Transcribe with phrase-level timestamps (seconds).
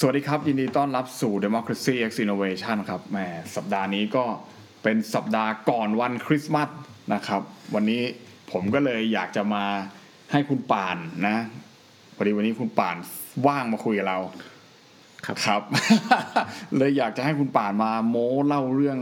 [0.00, 3.18] สวัสดีครับ ยินดีต้อนรับสู่ Democracy X Innovation ครับแหม
[3.56, 4.24] สัปดาห์นี้ก็
[4.82, 6.68] เป็นสัปดาห์ก่อนวันคริสต์มาส
[7.14, 7.42] นะครับ
[7.74, 8.02] วันนี้
[8.52, 9.64] ผมก็เลยอยากจะมา
[10.32, 10.96] ให้คุณป่าน
[11.26, 11.36] นะ
[12.16, 12.96] พอดีวันนี้คุณป่าน
[13.46, 14.18] ว่างมาคุยกับเรา
[15.26, 15.62] ครับครับ
[16.76, 18.98] เลยอยากจะให้คุณป่านมาโม้เล่าเรื่อง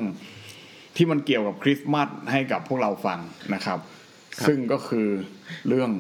[0.97, 3.19] ที่มันเกี่ยวกับคริสต์มาสให้กับพวกเราฟัง
[3.55, 3.79] นะครับ
[4.47, 5.09] ซึ่งก็คือ
[5.69, 5.91] เรื่อง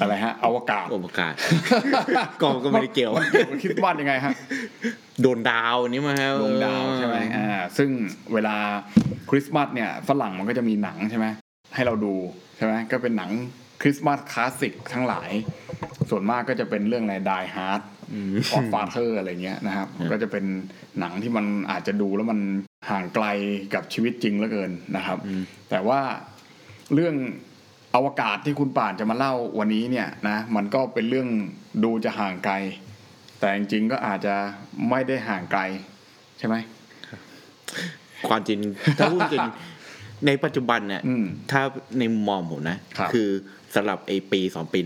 [0.00, 1.34] อะไรฮะอวกาศโอวกาศ
[2.42, 4.34] ก็ก็ไม่ได้เกี่ยวมันเกี่ยวกับคริสต์มาสยังไงฮะ
[5.22, 7.90] โดนดาวนี่มาฮะดวงดาวใช่ไหมอ่าซึ่ง
[8.34, 8.56] เวลา
[9.30, 11.26] คริสต์มาสเนี่ยฝรั่งมันก็จะมีหนังใช่ไหม
[11.74, 12.14] ให้เราดู
[12.56, 13.30] ใช่ไหมก็เป็นหนัง
[13.82, 15.30] คริสต์มาสคลาสสิกทั้งหลาย
[16.10, 17.82] ส่วนมากก็จะเป็นเรื่องอะไร Die Hard
[18.52, 20.44] ออฟฟาเธอร์อะไรเงี้ยนะครับ ก็จะเป็น
[21.00, 22.40] หนังที่มันอาจจะดูแล้วมัน
[22.90, 23.26] ห่างไกล
[23.74, 25.18] กับชีวิตจริงเหลือเกินนะครับ
[25.70, 26.00] แต่ว่า
[26.94, 27.14] เรื่อง
[27.94, 31.28] อวกาศที่คุณป่านจะมาเล่าวันนี้เนี่ยนะมันก็เป็นเรื่อง
[31.84, 32.54] ดูจะห่างไกล
[33.40, 34.34] แต่จริงๆก็อาจจะ
[34.90, 35.60] ไม่ได้ห่างไกล
[36.38, 36.56] ใช่ไหม
[38.28, 38.58] ความจริง
[38.98, 39.46] ถ้าพูดจริง
[40.26, 41.62] ในปัจจุบันเนี่ยอืมถ้า
[41.98, 43.30] ในมุมมองผมนะครับอ
[43.74, 44.78] สำหรับไอ้ปีสองปี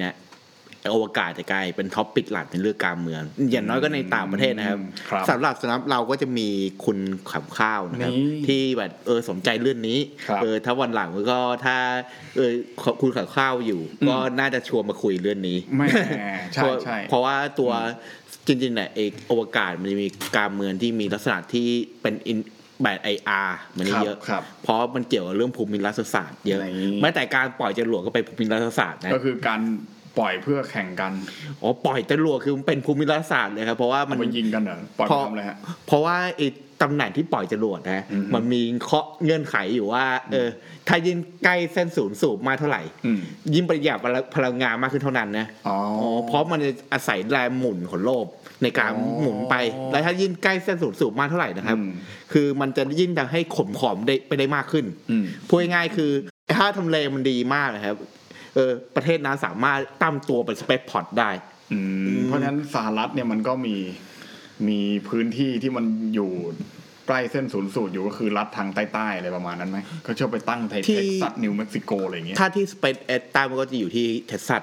[0.82, 4.78] เนี้ยอวกาศจะกลายเป็นท็อปปิกหลักในเรื่องการเมือง อย่างน้อยก็ในต่างประเทศนะครับ
[5.10, 6.48] ครับสำหรับสำหรับเราก็จะมี
[6.84, 6.98] คุณ
[7.32, 11.76] ขำข้าวนะครับนี่ที่แบบเออสนใจเรื่องนี้ครับเออถ้าวันหลังก็ถ้า
[12.36, 12.50] เออ
[13.00, 15.86] คุณขำข้าวอยู่ ก็น่าจะชวนมาคุยเรื่องนี้แม่
[16.54, 17.72] ใช่เพราะใช่เพราะว่าตัว
[18.46, 21.68] จริงๆเนี่ยเอกอวกาศมันจะมีการเมืองที่มีลักษณะที่
[22.02, 22.38] เป็นอิน
[22.82, 26.66] แบบไออาร์มันครับเยอะครับเพราะมันเกี่ยวกับเรื่องภูมิรัฐศาสตร์เยอะอะไร
[27.02, 29.60] แม้แต่การปล่อยจรวดก็เป็นภูมิรัฐศาสตร์นะก็คือการ
[30.18, 31.12] ปล่อยเพื่อแข่งกัน
[31.62, 36.48] อ๋อปล่อยจรวดคือมันเป็นภูมิรัฐศาสตร์เลยครับเพราะว่ามัมันนยิงกันเหรอปล่อยพไปอทำอะไรฮะเพราะว่าไอ้
[36.82, 40.48] ตำแหน่งที่ปล่อยจรวดนะอืมมันมีเคาะเงื่อนไขอยู่ว่า เออ
[40.88, 43.20] ถ้ายิ่งใกล้เส้นศูนย์สูบมากเท่าไหร่อืม
[43.54, 43.98] ยิ่งประหยัด
[44.36, 48.26] พลังงานมากขึ้นเท่านั้นนะอ๋ออ๋อเพราะมันจะอาศัยแรงหมุนของโลก
[48.62, 49.54] ในการอ๋อหมุนไป
[49.92, 51.90] แล้วถ้ายิ่งใกล้เส้นศูนย์สูบมากเท่าไหร่นะครับอืม
[52.32, 56.10] คือมันจะยิ่งทำให้ขมขอมได้ไปได้มากขึ้นอืมพูดง่ายๆคือ
[56.58, 57.96] ถ้าทำเลมันดีมากนะครับ
[58.54, 61.30] เออประเทศนั้นสามารถตั้งตัวเป็นสเปซพอร์ตได้
[61.72, 61.78] อื
[62.16, 63.76] มเพราะฉะนั้นสหรัฐเนี่ยมันก็มี
[64.68, 66.30] มีพื้นที่ที่มันอยู่
[67.08, 74.62] ใกล้เส้นศูนย์สูตรอยู่ก็คือรัฐทางใต้ๆอะไรประมาณนั้นไหมเขาชอบไปตั้งไซต์ที่เท็กซัสนิวเม็กซิโกอะไรอย่างเงี้ยถ้าที่ SpaceX ใต้มันก็จะอยู่ที่เท็กซัส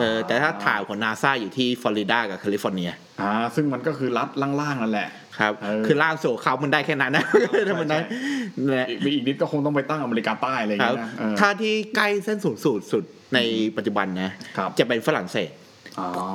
[0.00, 4.28] เอออ่าแต่ถ้าถ่ายของนาซาอยู่ที่ฟลอริดากับแคลิฟอร์เนียอ่าซึ่งมันก็คือรัฐ
[4.60, 5.08] ล่างๆนั่นแหละ
[5.38, 7.24] ครับเออคือล่างโซเขามันได้แค่นั้นนะ
[7.68, 7.98] ถ้ามันได้
[8.68, 13.04] นะอีกอีกนิดก็คงต้องไปตั้งอเมริกาใต้อะไรอย่างครับเงี้ยนะเออถ้าที่ใกล้เส้นศูนย์สูตรสุด
[13.34, 13.38] ใน
[13.76, 15.50] ปัจจุบันนะครับจะเป็นฝรั่งเศส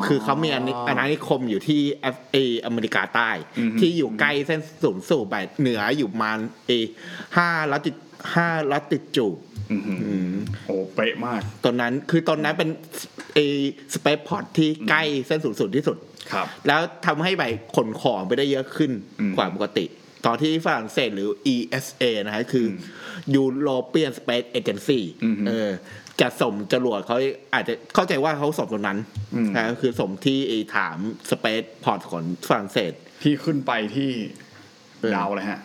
[0.05, 3.29] คือเขามีอาณาอาณานิคมอยู่ที่เอฟเออเมริกาใต้
[3.59, 6.37] อือฮึที่อยู่ใกล้เส้นศูนย์สูตรแบบเหนืออยู่ประมาณ
[6.67, 6.71] เอ
[7.37, 7.91] ห้าลัติ
[8.35, 9.37] ห้าลัติจูด
[9.71, 10.35] อือหืออืม
[10.65, 12.69] โอ้เป๊ะมาก ตอนนั้นคือตอนนั้นเป็น
[13.35, 13.39] เอ
[13.93, 15.97] spaceport ที่ใกล้เส้นศูนย์สูตรที่สุด
[16.31, 19.85] ครับ แล้วทำให้แบบขนของไปได้เยอะขึ้นอืมกว่าปกติ
[20.25, 25.69] ตอนที่ฝรั่งเศสหรือ ESA นะฮะคืออ European Space Agency อืมเออ
[26.21, 27.17] จะส่งจรวดเขา
[27.53, 28.97] อาจจะเข้าใจว่าเขาส่งตรงนั้น
[29.35, 30.97] อืมนะก็คือส่งที่ไอ้ฐาน
[31.29, 32.91] spaceport ของฝรั่งเศส
[33.23, 34.11] ที่ขึ้นไปที่
[34.99, 35.59] เออดาวเลยฮะ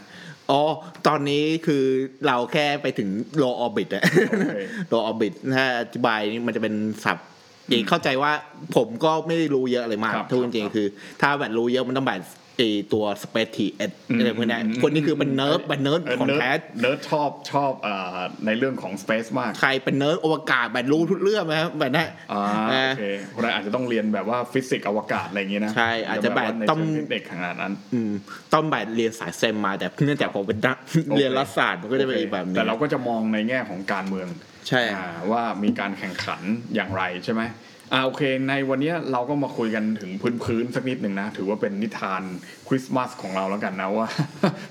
[0.50, 0.62] อ๋อ
[1.06, 1.84] ตอนนี้คือ
[2.26, 3.08] เราแค่ไปถึง
[3.42, 4.58] low orbit อะโอเค
[4.92, 7.28] low orbit ถ้าอธิบายนี่มันจะเป็นศัพท์
[7.70, 8.32] อีกเข้าใจว่า
[8.76, 10.86] ผมก็ไม่ได้รู้เยอะอะไรมากครับทุกจริงครับๆคือ
[11.22, 12.20] ถ้าแบบรู้เยอะมันต้องแบบ
[12.56, 12.62] ไอ
[12.92, 28.12] ตัว space t เอ็ดอืมอะไรพวกนี้อืมคนนี้คือเป็นเนิร์ดเป็นเนิร์ดเออของเนิร์แท้ดเนิร์ดชอบชอบเอ่อในเรื่องของ Space มาก ใครเป็นเนิร์ดอวกาศแบบรู้ทุกเรื่องนะครับแบบนั้นอ่าเออโอเคคนนั้นอาจจะต้องเรียนแบบว่าฟิสิกส์อวกาศอะไรอย่างงี้นะใช่อาจจะแบบในต้องเชิงเทคนิคขนาดนั้นอืม
[28.54, 30.76] ต้องแบบเรียนสาย STEM มาแต่เนื่องจากผมเป็นนัก
[31.08, 34.28] โอเคเรียนรัฐศาสตร์มันก็จะเป็นอีกแบบหนึงแต่เราก็จะมองในแง่ของการเมือง
[34.68, 36.40] ใช่อ่าว่ามีการแข่งขัน
[36.74, 37.42] อย่างไรใช่ไหม
[37.92, 40.10] อ่าโอเค ในวันนี้เราก็มาคุยกันถึง
[40.44, 42.22] พื้นๆสักนิดหนึ่งนะ ถือว่าเป็นนิทาน
[42.68, 44.08] คริสต์มาสของเราแล้วกันนะว่า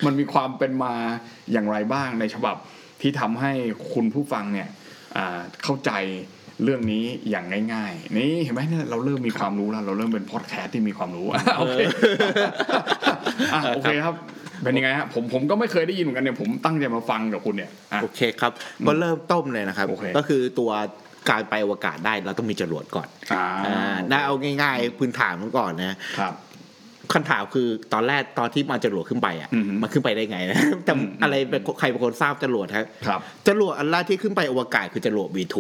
[0.06, 0.94] มันมีความเป็นมา
[1.52, 2.56] อย่างไรบ้างในฉบับ
[3.02, 3.52] ที่ทำให้
[3.94, 4.70] คุณผู้ฟังเนี่ย
[5.18, 5.92] อ่าเข้าใจ
[6.64, 11.78] เรื่องนี้อย่างง่าย ๆ นี่เห็นไหมเนี่ยเราเริ่มมีความรู้แล้ว เราเริ่มเป็นพอดแคสต์ที่มีความรู้อะโอเค
[13.54, 14.16] อะโอเคครับ
[14.64, 18.52] เป็นยังไงฮะผมผมก็ไม่เคยได้ยินเหมือนกันเนี่ยผมตั้งใจมาฟังกับคุณเนี่ยอะโอเคครับ
[18.88, 20.72] ก็เริ่มต้มเลยนะครับโอเคก็คือตัว
[21.30, 26.34] การไปอวกาศได้เราต้องมีจรวดก่อนอ่าอ่าน่าเอาง่ายๆพื้นฐานมันก่อนนะครับ
[27.14, 35.56] คำถามคือตอนแรกตอนที่มาจรวดขึ้นไปอะอือฮึมันขึ้นไปได้ไงนะแต่อืมอะไรเป็นใครเป็นคนสร้างจรวดครับครับจรวดอันแรกที่ขึ้นไปอวกาศคือจรวด V2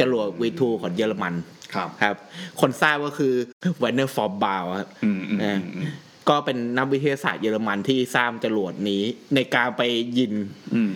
[0.00, 1.34] จรวด V2 ของเยอรมัน
[1.74, 2.16] ครับครับ
[2.60, 3.34] คนสร้างก็คือ
[3.80, 5.88] แวร์เนอร์ฟอนเบราน์ครับอืมอืมอืมอืม
[6.28, 9.02] ก็เป็นนักวิทยาศาสตร์เยอรมันที่สร้างจรวดนี้
[9.34, 9.82] ในการไป
[10.18, 10.34] ยิง
[10.74, 10.92] อืม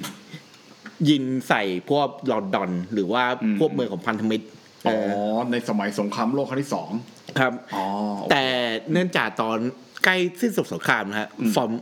[1.08, 4.46] ยิงใส่พวกลอนดอน หรือว่าอืมพวกเมืองของพันธมิตร
[4.86, 6.90] อ๋อเออในสมัยสงครามโลกครั้งที่สอง
[7.38, 7.84] ครับอ๋อ
[8.18, 8.44] โอเคแต่
[8.92, 9.58] เนื่องจากตอน
[10.04, 11.72] ใกล้สิ้นสุดสงครามนะฮะฟอน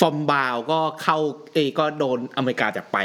[0.00, 1.18] ฟอนเบราน์ก็เข้า
[1.54, 2.98] เอยก็โดนอเมริกาจับไป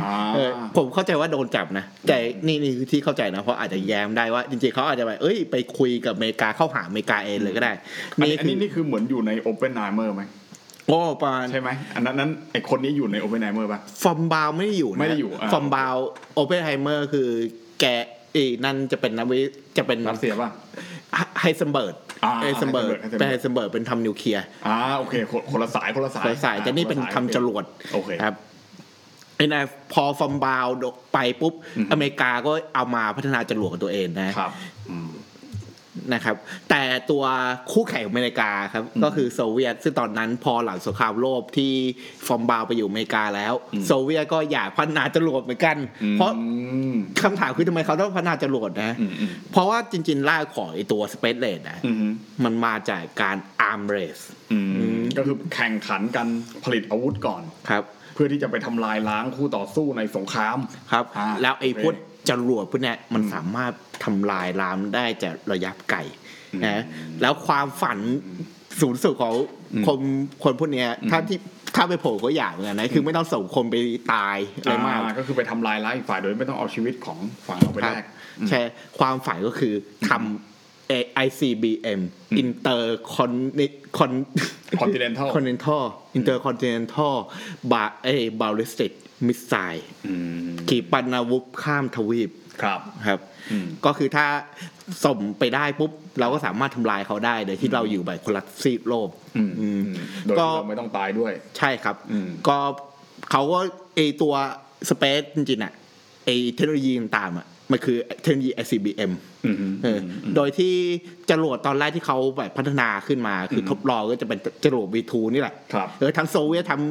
[0.00, 7.72] อ่าเออผมเข้าใจว่าโดนจับนะ แต่นี่นี่คือที่เข้าใจนะ เพราะอาจจะแย้มได้ว่า จริงๆเขาอาจจะแบบเอ้ยไปคุยกับอเมริกาเข้าหาอเมริกาเองเลยก็ได้
[8.16, 10.22] อันนี้อันคือนี้นี่คือเหมือนอยู่ในโอเปนไนเมอร์ไหม
[10.88, 15.94] โอ้ประมาณใช่ไหมอันนั้นนั้นไอคนนี้อยู่ในโอเปนไนเมอร์ป่ะฟอนเบราน์ไม่ได้อยู่นะไม่ได้อยู่อ่าฟอนเบราน์
[16.34, 17.28] ออปเพนไฮเมอร์คือ
[17.80, 17.84] แก
[18.34, 19.38] เอยนั่นจะเป็นนักวิ
[19.76, 20.50] จะเป็นรัสเซียป่ะ
[21.40, 21.94] ไฮเซนเบิร์ก
[22.24, 27.64] อ่าไฮเซนเบิร์ก Heisenberg เป็นไฮเซนเบิร์กเป็นทำนิวเคลียร์อ่าโอเคคนคนละสายคนละสายสายสายแต่นี่เป็นคนละสายทำจรวด
[27.94, 28.34] โอเคครับ
[29.36, 29.62] ไอ้นะ
[29.92, 30.66] พอฟอนเบราน์
[31.12, 34.77] ไปปุ๊บอืมอเมริกาก็เอามาพัฒนาจรวดของตัวเองนะครับอืม
[36.14, 36.36] นะครับ
[36.70, 37.24] แต่ตัว
[37.72, 41.72] คู่แข่งอเมริกาครับ ก็คือโซเวียต ซึ่งตอนนั้นพอหลังสงครามโลกที่
[42.26, 43.54] ฟอร์มบาวไปอยู่อเมริกาแล้ว
[43.86, 45.76] โซเวียตก็อยากพัฒนาจรวดเหมือนกัน
[46.14, 46.44] เพราะอื
[46.92, 51.96] มคำถามคือทำไมเขาต้องพัฒนาจรวดนะอืมอืมเพราะว่าจริงๆรากของไอตัว Space Race นะอืม
[52.44, 53.36] มันมาจากการ
[53.70, 54.22] arm race
[54.52, 54.58] อื
[55.00, 56.26] มก็คือแข่งขันกัน
[56.64, 57.84] ผลิตอาวุธก่อนครับ
[58.14, 60.58] เพื่อที่จะไปทำลายล้างคู่ต่อสู้ในสงคราม
[60.92, 61.94] ครับอ่าแล้วไอ้โอเคพวก
[62.30, 63.72] จรวดพวกเนี้ยมันสามารถ
[64.04, 65.98] ทำลายล้ามได้จากระยะไกล
[66.64, 66.82] นะ
[67.22, 67.98] แล้วความฝัน
[68.80, 69.34] สูงสุดของ
[69.86, 70.00] คน
[70.44, 71.38] คนพวกเนี้ยถ้าที่
[71.76, 73.74] ถ้าไปโผล่ก็อยากเหมือนกันนะคือไม่ต้องส่งคนไป
[74.14, 78.06] ตายอะไรมากอ่ก็คือไปทำลายล้างอีกฝ่ายโดยไม่ต้องเอาชีวิตของฝั่งเราไปครับแลก
[78.48, 78.60] ใช่
[78.98, 79.74] ความฝันก็คือ
[80.08, 80.47] ทำ
[81.26, 82.00] ICBM
[82.42, 82.80] Inter
[83.14, 83.32] Con
[83.98, 84.12] Con
[84.80, 85.84] Continental Continental
[86.18, 87.16] Intercontinental
[87.72, 88.92] บาเอย Ballistic
[89.26, 90.14] Missile อื
[90.48, 92.30] มขีปนาวุธข้ามทวีป
[92.62, 93.20] ครับครับ
[93.50, 94.26] อืมก็คือถ้า
[95.04, 95.90] ส่งไปได้ปุ๊บ
[96.20, 102.56] เราก็สามารถทำลายเขาได้โดยที่เราอยู่แบบคนละซีกโลกอืมอืมอืมโดยก็ที่เราไม่ต้องตายด้วย ใช่ครับอืมก็
[103.30, 103.58] เขาก็
[103.94, 104.34] ไอตัว
[104.88, 105.72] สเปซจริงๆอะ
[106.24, 109.10] ไอเทคโนโลยีต่างๆอะ มันคือเทคโนโลยี ICBM
[109.46, 110.74] อืมเอออโดยที่
[111.30, 116.82] จรวดตอนแรกที่เขาแบบพัฒนาขึ้นมา คือทดลองก็จะเป็นจรวด V2 นี่แหละครับเออทั้งโซเวียตทั้ง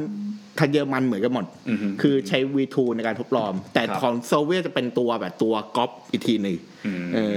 [0.58, 7.34] ทางเยอรมันเหมือนกันหมดอือฮึคือใช้ V2 ในการทดลอง แต่ครับของโซเวียตจะเป็นตัวแบบตัวก๊อปอีกทีหนึ่งอืมเออ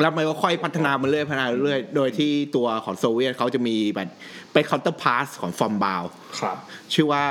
[0.00, 4.08] แล้วมันก็ค่อยพัฒนามาเรื่อยพัฒนาเรื่อยโดยที่ตัวของโซเวียตเขาจะมีแบบ
[4.52, 6.02] เป็น counterpart ของฟอนเบราน์
[6.40, 6.56] ครับ
[6.92, 7.24] ชื่อว่า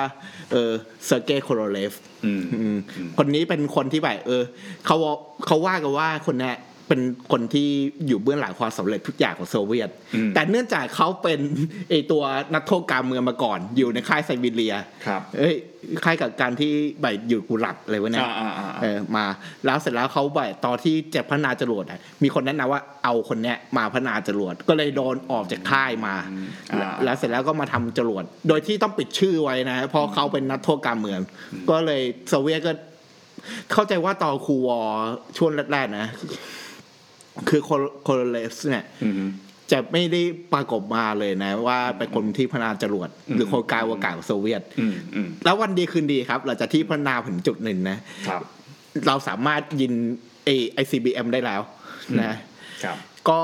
[0.52, 0.72] เออ
[1.06, 1.94] เซอร์เกย์โคโรเลฟ
[2.26, 2.78] อืมอืม
[3.18, 4.44] คนนี้เป็นคนที่แบบเออ
[4.86, 4.98] เขา
[5.46, 6.58] เขาว่ากันว่าคนเนี้ย
[6.92, 7.70] เป็นคนที่
[8.08, 11.40] อยู่เบื้องหลังความสำเร็จทุกอย่างของโซเวียตอืมแต่เนื่องจากเขาเป็น
[11.90, 12.24] ไอตัว
[12.54, 15.56] นักโทษการเมืองมาก่อน อยู่ในค่ายไซบีเรียครับเอ้ย
[16.04, 16.72] ค่ายกับการที่
[17.02, 19.26] แบบอยู่กุหลับอะไรวะเนี่ยอ่าอ่าอ่าเออมา
[19.66, 26.16] แล้วเสร็จแล้วเขาแบบตอนที่จะพัฒนาจรวดอะมีคนแนะนำว่าเอาคนเนี้ยมาพัฒนาจรวดก็เลยโดนออกจากค่ายมา
[26.72, 31.20] อ่าแล้วเสร็จแล้วก็มาทำจรวดโดยที่ต้องปิดชื่อไว้นะเพราะเขาเป็นนักโทษการเมือง
[31.70, 32.02] ก็เลย
[32.32, 32.72] โซเวียตก็
[33.72, 34.98] เข้าใจว่าตอนคูวอร์
[35.38, 36.08] ช่วงแรกๆนะ
[37.50, 37.62] คือ
[38.04, 39.16] โคโลเลสเนี่ยอืม
[39.72, 40.22] จะไม่ได้
[40.54, 47.98] ปรากฏมาเลยนะ ว่าเป็นคนที่พัฒนาจรวดหรือโครงการอวกาศของโซเวียตอืมอืมแล้ววันดีคืนดีครับหลังจากที่พัฒนาถึงจุดหนึ่งนะ
[48.28, 48.42] ครับ
[49.08, 49.94] เราสามารถยิง
[50.44, 51.62] ไอ ICBM ได้แล้ว
[52.22, 52.34] นะ
[52.84, 52.98] ครับ
[53.30, 53.42] ก็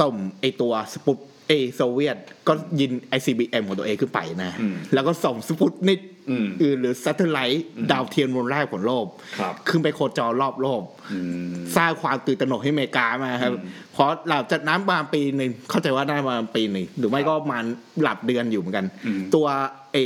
[0.00, 1.18] ส่งไอตัวสปุต
[1.48, 2.16] เอโซเวียต
[2.48, 6.00] ก็ยิน ICBM ของตัวเองขึ้นไปนะอืมแล้วก็ส่งสปุตนิก
[6.30, 6.46] อืม
[6.80, 9.06] หรือ satellite ดาวเทียมดวงแรกของโลก
[9.38, 10.82] ครับขึ้นไปโคจรรอบโลก
[11.12, 11.18] อื
[11.52, 13.52] มสร้างความตื่นตระหนกให้อเมริกามาครับ
[13.92, 17.64] เพราะหลังจากนั้นมาปีหนึ่งเข้าใจว่าได้มาปีหนึ่งหรือไม่ก็ประมาณ
[18.02, 19.46] หลับเดือนอยู่เหมือนกันอืมตัว
[19.92, 19.98] เอ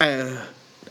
[0.00, 0.24] เออ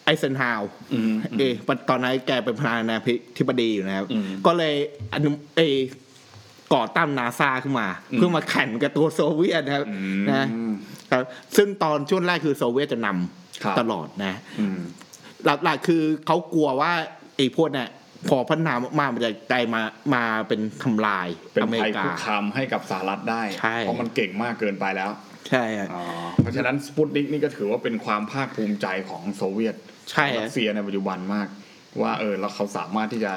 [0.05, 0.61] ไอเซนฮาว
[0.93, 1.53] อืมเออ
[1.89, 2.97] ตอนนั้นแกเป็นประธานา
[3.37, 4.75] ธิบดีอยู่นะครับอืมก็เลย
[5.13, 5.77] อนุเออ
[6.73, 10.45] ก่อตั้งนาซาขึ้นมา เพื่อมาแข่งกับตัวโซเวียตนะครับอืมนะ
[11.11, 11.23] ครับ
[11.55, 13.07] ซึ่งตอนช่วงแรกคือโซเวียตจะน
[13.63, 14.79] ครับำตลอดนะอืม
[15.63, 16.91] หลักๆคือเขากลัวว่า
[17.37, 17.89] ไอ้พวกเนี่ย
[18.29, 19.81] พอพัฒนามากๆมันจะกลายมา
[20.13, 25.11] มาเป็นทำลายเป็นอเมภัยริกาคุกคามให้กับสหรัฐได้ใช่เพราะมันเก่งมากเกินไปแล้ว
[25.49, 26.03] ใช่อะอ๋อ
[26.41, 29.75] เพราะฉะนั้นสปุตนิกนี่ก็ถือว่าเป็นความภาคภูมิใจของโซเวียต
[30.11, 31.47] ใช่รัอะสเซียในปัจจุบันมาก
[32.01, 33.33] ว่าเออแล้วเขาสามารถที่จะ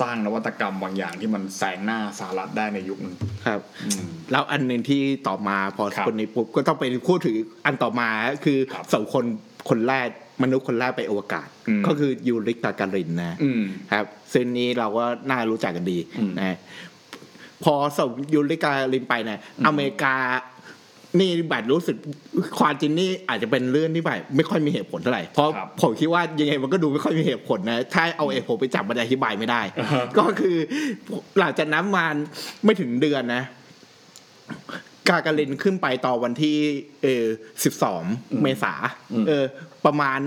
[0.00, 3.14] สร้างนวัตกรรมบางอย่างที่มันแซงหน้าสหรัฐได้ในยุคหนึง
[3.46, 8.08] ครับอืมแล้วอันหนึ่งที่ต่อมาพอครับคนนี้ปุ๊บก็ต้องไปพูดถึงอันต่อมา
[8.44, 9.24] คือครับส่งคน
[9.68, 10.08] คนแรก
[10.42, 13.62] มนุษย์คนแรกไปอวกาศอืมก็คือยูริกตาการินนะอืม
[13.92, 16.56] ครับซึ่งนี้เราก็น่ารู้จักกันดีอืมนะ
[17.64, 20.14] พอส่งยูริกาลินไปเนี่ยอเมริกา
[21.20, 21.96] นี่แบบรู้สึก
[22.58, 30.56] ความจริงนี่อาจจะเป็นเรื่องที่แบบไม่ค่อยมีเหตุผลเท่าไหร่เพราะครับผมคิดว่ายังไงมันก็ดูไม่ค่อยมีเหตุผลนะถ้าเอาเหตุผลไปจับมันอธิบายไม่ได้อ่าฮะก็คือ
[31.38, 32.06] หลังจากนั้นมา
[32.64, 33.42] ไม่ถึงเดือนนะ
[35.08, 36.56] กาการินขึ้นไปต่อวันที่
[37.02, 37.24] เออ
[37.64, 38.02] สิบสอง
[38.42, 38.74] เมษา
[39.28, 39.44] เออ
[39.86, 40.18] ประมาณ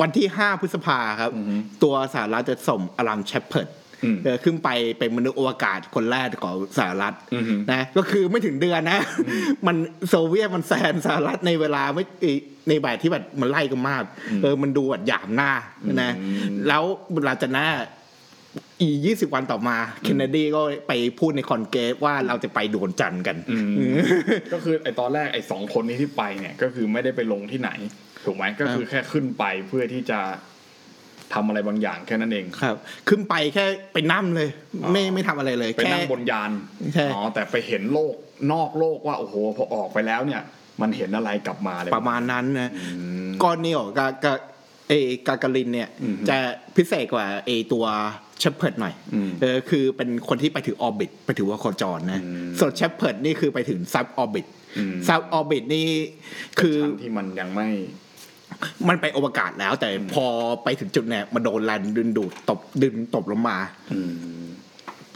[0.00, 3.85] วันที่ห้าพฤษภาครับอือฮึตัวสหรัฐจะส่งอลันเชพเพิร์ดอืมเออ
[4.44, 9.00] ขึ้นไปเป็นมนุษย์อวกาศคนแรกของสหรัฐอือฮึนะก็คือไม่ถึงเดือนนะ
[9.66, 9.76] มัน
[10.08, 12.38] โซเวียตมันแซงสหรัฐในเวลาไม่เอ่อ
[12.68, 14.02] ในแบบที่แบบมันไล่กันมาก
[14.42, 15.52] เออมันดูแบบหยามหน้า
[16.02, 16.12] นะ
[16.68, 16.82] แล้ว
[17.24, 17.66] หลังจากนั้น
[18.80, 23.94] อียี่สิบวันต่อมา เคนเนดีก็ไปพูดในคอนเกรสว่าเราจะไปดวงจันทร์กันอืม
[24.52, 27.70] ก็คือไอตอนแรกไอสองคนนี้ที่ไปเนี่ย ก็คือไม่ได้ไปลงที่ไหน
[28.26, 30.20] ถูกไหมก็คือแค่ขึ้นไปเพื่อที่จะ
[31.34, 32.76] ทำอะไรบางอย่างแค่นั้นเองครับ
[33.08, 34.48] ขึ้นไปแค่ไปนั่งเลย
[34.92, 36.50] ไม่ไม่ทำอะไรเลยไปแค่นั่งบนยาน
[36.94, 38.14] ใช่อ๋อแต่ไปเห็นโลก
[38.52, 40.42] นอกโลกว่าโอ้โหพอออกไปแล้วเนี่ย
[40.80, 42.86] มันเห็นอะไรกลับมาเลยประมาณนั้นนะอื
[43.28, 44.34] มก้อนนี้ออกกากา
[44.88, 44.92] เอ
[45.26, 46.36] กากาลินเนี่ยอืมจะ
[46.76, 47.86] พิเศษกว่าเอตัว
[48.38, 54.46] เชฟเพิร์ดหน่อยอืมเออคือเป็นคนที่ไปถึง orbit ไปถึงวงโคจรนะอืมส่วนเชฟเพิร์ดนี่คือไปถึง suborbit
[54.78, 55.86] อืม suborbit นี่
[56.60, 57.68] คือชั้นที่มันยังไม่
[58.88, 60.26] มันไปอวกาศแล้ว แต่พอ
[60.64, 63.56] ไปถึงจุดเนี่ยมาโดนแรงดึงดูดตบดึงตบลงมา
[63.92, 64.00] อื
[64.44, 64.46] ม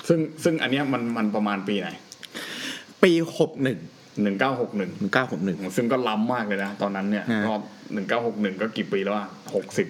[0.09, 1.89] ซึ่งซึ่งอันเนี้ยมันมันประมาณปีไหน
[3.03, 3.79] ปีหกหนึ่ง
[4.23, 7.55] หนึ่งเก้าหกหนึ่งเก้าหกหนึ่งซึ่งก็ล้ำมากเลยนะ ตอนนั้นเนี่ยฮะก็
[7.93, 9.89] หนึ่งเก้าหกหนึ่งก็กี่ปีแล้วอะหกสิบ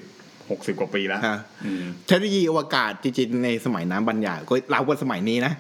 [0.51, 5.53] หกสิบกว่าปีแล้วฮะอืมเทคโนโลยีอวกาศจริงๆในสมัยน้ำบรรยายก็เรากว่าสมัยนี้นะ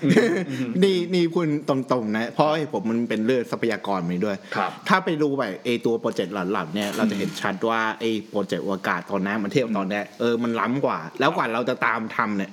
[0.82, 12.50] นี่นี่พูดตรงๆนะ เพราะไอ้ผมมันเป็นเรื่องทรัพยากรมาด้วยครับถ้าไปดูแบบไอตัวโปรเจกต์หลังๆเนี่ยเราจะเห็นชัดว่าไอโปรเจกต์อวกาศตอนนั้นมันเทียบตอนเนี้ยเออมันล้ำกว่า แล้วกว่าเราจะตามทำเนี่ย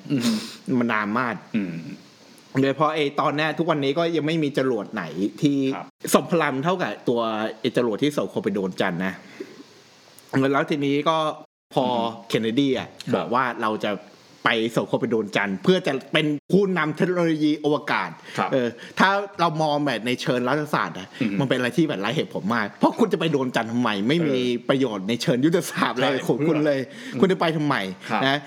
[0.79, 1.75] มันนานมากอืม
[2.61, 5.03] โดยเฉพาะไอตอนเนี้ยทุกวันนี้ก็ยังไม่มีจรวดไหน
[5.41, 7.19] ที่ครับสมพลังเท่ากับตัว
[7.59, 9.13] ไอจรวดที่ส่งคนไปโดนจันทร์นะ
[10.53, 11.17] แล้วทีนี้ก็
[11.73, 11.85] พอ
[12.27, 13.91] เคนเนดีอะบอกว่าเราจะ
[14.43, 18.67] ไปส่งคนไปโดนจันทร์เพื่อจะเป็นผู้นำเทคโนโลยีอวกาศครับเออ
[18.99, 19.09] ถ้า
[19.39, 26.79] เรามองแบบในเชิงรัฐศาสตร์นะอืมมันเป็นอะไรที่แบบไร้เหตุผลมาก เพราะคุณจะไปโดนจันทร์ทำไม ไม่มีประโยชน์ในเชิงยุทธศาสตร์อะไรใช่ของคุณเลย
[27.19, 27.75] คุณจะไปทำไม
[28.09, 28.37] ครับนะ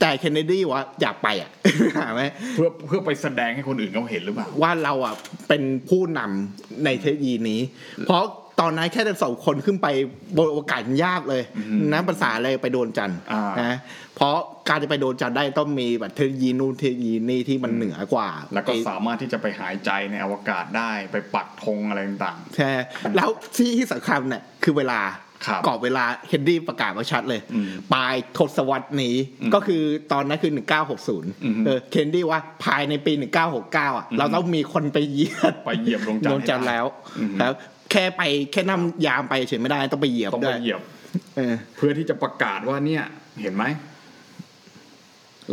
[0.00, 1.50] แต่เคนเนดีว่าอยากไปอะ
[1.96, 2.22] หาไหม
[2.54, 5.14] เพื่อเพื่อไปแสดงให้คนอื่นเขาเห็นหรือเปล่า ว่าเราอะ
[5.48, 7.60] เป็นผู้นำในเทคโนโลยีนี้
[8.06, 8.24] เพราะ
[8.60, 9.86] ตอนนั้นแค่จะส่งคนขึ้นไป
[10.36, 13.78] บนอวกาศยากเลยอืมนะภาษาอะไรไปโดนจันทร์อ่านนะ
[14.16, 14.36] เพราะ
[14.68, 22.72] การจะไปโดนจันทร์ได้ต้องมีแบบเทคโนโลยีนู่นเทคโนโลยีนี่ที่มันเหนือกว่า แล้วก็ไอ้สามารถที่จะไปหายใจในอวกาศได้ไปปักธงอะไรต่างใช่
[23.16, 25.00] แล้วที่ที่สำคัญเนี่ยคือเวลา
[25.46, 30.66] ครับกรอบเวลาเฮนรี่ประกาศมาชัดเลยอืมปลายทศวรรษนี้อืมก็คือตอนนั้นคืออืม
[31.62, 33.12] 1960เออเคนดี้ว่าภายในปี
[33.54, 36.86] 1969 อะ เราต้องมีคนไปเหยียบๆไปเหยียบดวงจันทร์ดวงจันทร์ให้ได้แล้ว
[37.18, 37.52] อืมแล้ว
[37.90, 40.80] แค่ไปแค่นำยานไปเฉยไม่ได้ต้องไปเหยียบต้องด้ไปวยเหยียบด้วย
[41.36, 43.02] เออเพื่อที่จะประกาศว่าเนี่ย
[43.42, 43.64] เห็นไหม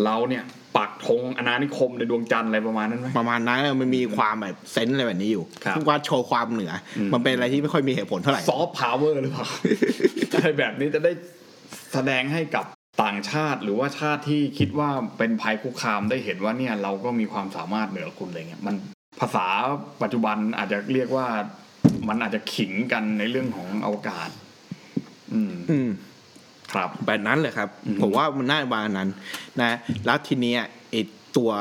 [0.03, 0.44] เราเนี่ย
[0.77, 9.48] ปักธงอาณานิคมในดวงจันทร์อะไรประมาณนั้นไหมประมาณนั้นมันมีความแบบ sense อะไรแบบนี้อยู่ครับว่าโชว์ความเหนืออมมันเป็นอะไรที่ไม่ค่อยมีเหตุผลเท่าไหร่ซอฟต์พาวเวอร์หรือเปล่า
[10.34, 11.12] อะไรแบบนี้จะได้
[11.94, 12.65] แสดงให้กับ
[13.03, 18.75] ต่างชาติหรือว่าชาติที่คิดว่าเป็นภัยคุกคามได้เห็นว่าเนี่ยเราก็มีความสามารถเหนือคุณอะไรเงี้ยมัน
[19.20, 19.48] ภาษา
[20.01, 21.27] ปัจจุบันอาจจะเรียกว่า
[22.07, 24.29] มันอาจจะขิงกันในเรื่องของอวกาศ
[25.33, 25.89] อืม อืม
[26.73, 29.09] ครับแบบนั้นเลยครับอืมผมว่ามันน่าประมาณนั้น
[29.61, 30.61] นะ แล้วทีเนี้ย
[30.91, 30.95] ไอ
[31.37, 31.51] ตัว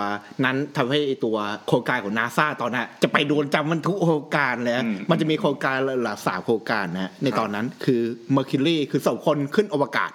[0.45, 1.37] นั้นทำให้ไอตัว
[1.67, 8.01] โครงการของนาซาตอนนั้นจะไปโดนจำมันทุกโครงการเลยนะอืมมันจะมีโครงการหลักสามโครงการนะ ในครับตอนนั้นคือ
[8.37, 10.11] Mercury คือส่งคนขึ้นอวกาศ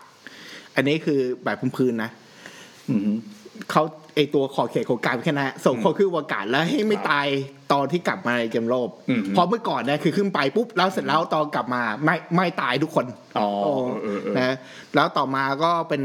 [0.76, 2.12] อันนี้คือแบบพื้นๆนะ
[2.90, 3.12] อืม
[3.72, 3.84] เขา
[4.16, 7.28] ไอตัวขอบเขตโครงการแค่นั้นนะส่งคนขึ้นอวกาศแล้วให้ไม่ครับตาย
[7.74, 13.06] ตอนที่กลับมาในเกมโลกอืมเพราะเมื่อก่อนเนี่ยคือขึ้นไปปุ๊บแล้วเสร็จแล้วตอนกลับมาไม่ไม่ตายทุกคน
[13.38, 13.72] อ๋อโอ้
[14.04, 14.56] เออเออนะ
[14.96, 16.04] แล้วต่อมาก็เป็น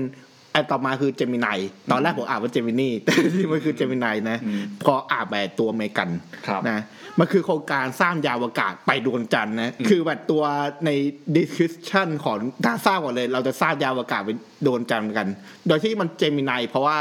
[0.53, 1.59] ไอต่อมาคือ Gemini
[1.91, 6.09] ตอนแรกผมอ่านว่า Gemini แต่ที่มันคือ Gemini นะอืมพออ่านแบบตัวอเมริกัน
[6.47, 6.81] ครับนะ
[7.19, 10.43] มันคือโครงการสร้างยานอวกาศไปดวงจันทร์นะ คือแบบตัว
[10.85, 10.91] ใน
[11.37, 14.31] description ของนาซาก่อนเลย เราจะสร้างยานอวกาศไป
[14.67, 15.27] ดวงจันทร์กัน
[15.67, 16.99] โดยที่มัน Gemini เพราะว่า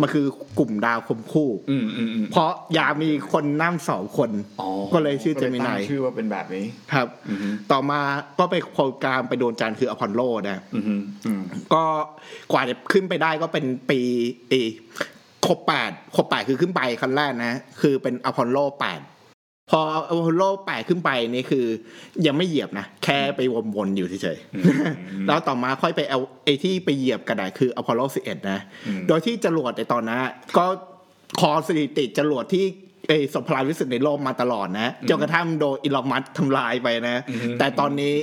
[0.00, 0.26] มันคือ
[0.58, 8.00] กลุ่มดาวคนคู่อืมอืมอืมเพราะยานมีคนนั่งสองคนอ๋อก็เลยชื่อก็ตั้ง Gemini ชื่อว่าเป็นแบบนี้ ครับอือฮึต่อมา
[8.38, 11.40] ก็ไปโครงการไปดวงจันทร์คืออพอลโลนะอืมอืมอืม
[11.74, 11.82] ก็
[12.52, 14.00] กว่าจะขึ้นไปได้ก็เป็นปี
[14.50, 14.54] เอ
[15.46, 19.00] อหกแปดหกแปดคือขึ้นไปคันแรกนะ คือเป็นอพอลโลแปด
[19.70, 21.66] พออพอลโลแปดขึ้นไปนี่คือ
[22.26, 23.40] ยังไม่เหยียบนะ แค่ไป
[23.76, 30.20] วนๆอยู่เฉยๆแล้วต่อมาค่อยไปเอาไอที่ไปเหยียบกระดาษคืออพอลโลสิบเอ็ดนะอืมโดยที่จรวดในตอนนั้น
[30.56, 30.66] ก็
[31.40, 32.64] ครองสถิติจรวดที่
[33.08, 38.14] เออทรงพลังที่สุดในโลกมาตลอดนะจนกระทั่งโดนอีลอนมัสก์ทำลายไปนะอืมแต่ตอนนี้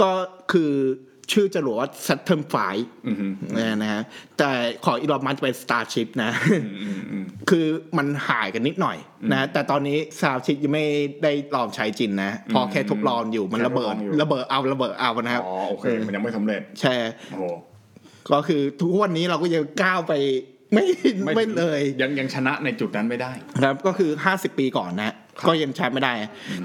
[0.00, 0.10] ก็
[0.52, 0.72] คือ
[1.32, 2.56] ชื่อจรวดว่า Saturn V
[3.06, 3.32] อืมอืม
[3.82, 4.02] นะฮะ
[4.38, 4.50] แต่
[4.84, 7.66] ของอีลอนมัสก์เป็น Starship นะอืมอืมอืมคือ
[7.98, 8.98] มันหายกันนิดหน่อย
[9.32, 10.86] นะแต่ตอนนี้ Starship ยังไม่
[11.22, 16.94] ได้ลองใช้จริงนะ พอแค่ทดลองอยู่มันระเบิดแค่ทดลองอยู่ระเบิดเอาระเบิดเอานะครับอ๋อโอเค มันยังไม่สำเร็จ ใช่
[17.30, 17.44] โอ้โห
[18.32, 20.12] ก็คือทุกวันนี้เราก็ยังก้าวไป
[20.74, 20.84] ไม่
[21.24, 25.14] ไม่ไม่เลย ยังยังชนะในจุดนั้นไม่ได้ ครับก็คือห้าสิบปีก่อนนะ
[25.48, 26.12] ก็ยังใช้ไม่ได้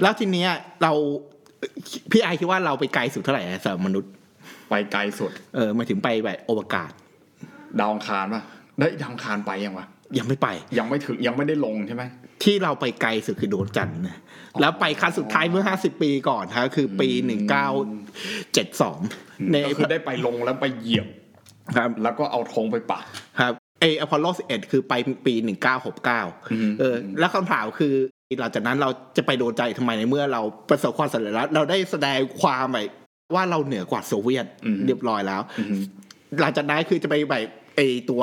[0.02, 0.50] แล้วทีเนี้ย
[0.82, 0.92] เรา
[2.10, 4.12] พี่ไอคิดว่าเราไปไกลสุดเท่าไหร่อะสำหรับมนุษย์
[4.68, 6.90] ไปไกลสุด เออหมายถึงไปแบบอวกาศ
[7.78, 8.42] ดาวอังคารป่ะ
[8.78, 9.86] ได้ดาวอังคารไปยังวะ
[10.18, 12.02] ยังไม่ไป ยังไม่ถึงยังไม่ได้ลงใช่ไหม
[12.44, 14.18] ที่เราไปไกลสุดคือดวงจันทร์นะ
[14.60, 17.68] แล้วไปครั้งสุดท้ายเมื่อห้าสิบปีก่อนฮะคือปีหนึ่งเก้า
[18.54, 18.98] เจ็ดสอง
[19.50, 21.06] ในก็คือได้ไปลงแล้วไปเหยียบ
[21.76, 23.04] ครับ แล้วก็เอาธงไปปัก
[23.40, 24.92] ครับไออพอลโล11คือไป
[25.26, 27.94] ปีหนึ่งเก้าหกเก้าอืมเออ แล้วคำถามคือ
[28.40, 32.86] หลังจากนั้นเราจะไปโดนใจทำไมในเมื่อเราประสบความสำเร็จแล้วเราได้แสดงความแบบ
[33.32, 34.46] ว่าเราเหนือกว่าโซเวียต
[34.86, 35.76] เรียบร้อยแล้วอืม
[36.40, 37.42] หลังจากนั้นคือจะไปแบบ
[37.76, 38.22] ไอตัว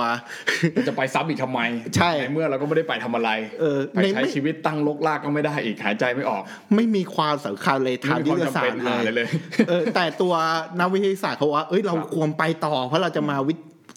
[0.88, 1.60] จะไปซ้ำอีกทำไม
[1.96, 3.30] ใช่ในเมื่อเราก็ไม่ได้ไปทำอะไร
[3.60, 6.44] เออไปในใช้ไม่ชีวิตตั้งลกลากก็ไม่ได้อีกหายใจไม่ออก
[6.76, 9.28] ไม่มีความสำคัญเลยทางไม่มียุทควาธมศาจำสตร์เลยเป็นหาเลยเลย
[9.68, 10.34] เออแต่ตัว
[10.80, 13.56] นักวิทยาศาสตร์เขาว่าเอ้ยเราครับควรไปต่อ เพราะเราจะมาวิ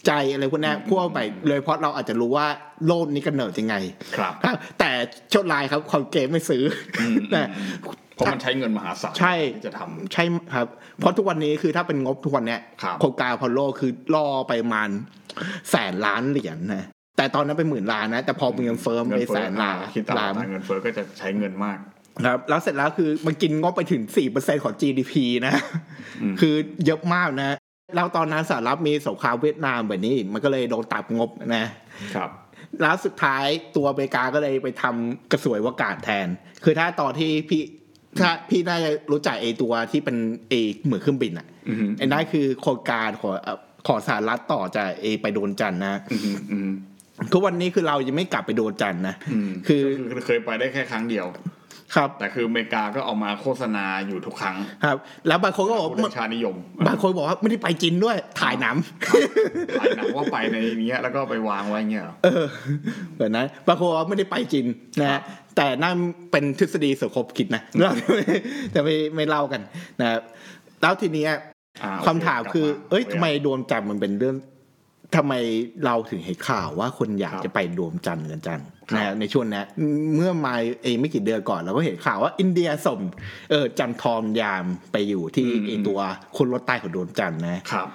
[0.09, 2.47] จัยอะไรพวกนี้พวกแบบเลยเพราะเราอาจจะรู้ว่า
[2.87, 3.75] โลกนี้กำเนิดยังไง
[4.17, 4.89] ครับครับแต่
[5.29, 6.63] โชดลายครับคอนเกมไม่ซื้อ
[6.99, 7.41] อมแต่
[8.15, 10.67] เพราะมันใช้เงินมหาศาลใช่ที่จะทำใช่ครับ
[10.97, 14.89] เพราะทุกวันนี้คือถ้าเป็นงบทุกวันเนี้ยครับโครงการพอลโลคือล่อไปประมาณ
[15.71, 16.85] แสนล้านเหรียญนะ
[17.17, 21.77] แต่ตอนนั้นเป็นหมื่นล้านนะ แต่พอเงินเฟ้อไปแสนล้านคิดตามล้านอัตราเงินเฟ้อก็จะใช้เงินมาก
[22.25, 24.01] ครับแล้วเสร็จแล้วคือมันกินงบไปถึง
[24.33, 25.13] 4%ของ GDP
[25.47, 25.55] นะ
[26.21, 26.55] อืมคือ
[26.85, 27.57] เยอะมากนะ
[27.95, 31.65] แล้วตอนนั้นสหรัฐมีสงครามเวียดนามแบบนี้ มันก็เลยโดนตัดงบนะ
[32.15, 32.29] ครับ
[32.81, 33.45] แล้วสุดท้าย
[33.75, 36.27] ตัวอเมริกาก็เลยไปทำกระสวยวากาศแทน
[36.63, 37.61] คือถ้าตอนที่พี่
[38.19, 40.17] ถ้าพี่น่าจะรู้จักไอตัวที่เป็น
[40.49, 40.53] เอ
[40.85, 43.57] เหมือนเครื่องบินอะอือฮึไอ้นั่นคือโครงการของเอ่อ
[43.87, 46.69] ของสหรัฐต่อจากเอไปโดนจันทร์นะอืมอืม
[47.31, 51.25] คือวันนี้คือเรายังไม่กลับไปโดนจันทร์นะอืมคือก็คือเคยไปได้แค่ครั้งเดียว
[51.95, 54.97] ครับ แต่คืออเมริกาก็เอามาโฆษณาอยู่ทุกครั้ง ครับ
[55.27, 56.55] แล้วบางคนก็บอกผู้ว่าชาตินิยม
[56.87, 58.75] บางคนบอกว่าไม่ได้ไปจีนด้วย ถ่ายหนัง
[59.79, 62.45] ถ่ายหนังว่าไปในเนี้ยแล้วก็ไปวางไว้เงี้ยเหรอเออ
[63.17, 64.65] แบบนั้นบางคนบอกว่าไม่ได้ไปจีน
[65.01, 65.21] นะฮะ
[65.55, 65.95] แต่นั่น
[66.31, 67.93] เป็นทฤษฎีสังคมคิดนะเรา
[68.75, 69.61] จะไม่ไม่เล่ากัน
[69.99, 70.21] นะครับ
[70.81, 71.31] แล้วทีเนี้ย
[71.83, 74.35] อ่าคำถามคือกลับเอ้ยทำไมดวงจันทร์มันเป็นเรื่อง
[75.15, 75.33] ทำไม
[75.85, 79.61] เราถึงเห็นข่าวว่าคนอยากจะไปดวงจันทร์กันจังนะ ฮะในช่วงนี้
[80.15, 82.99] เมื่อมาเองไม่กี่เดือนก่อนเราก็เห็นข่าวว่าอินเดียส่ง
[83.49, 85.99] เออจันทรยานไปอยู่ที่ไอตัว
[86.37, 87.87] ขั้วโลกใต้ของดวงจันทร์นะครับ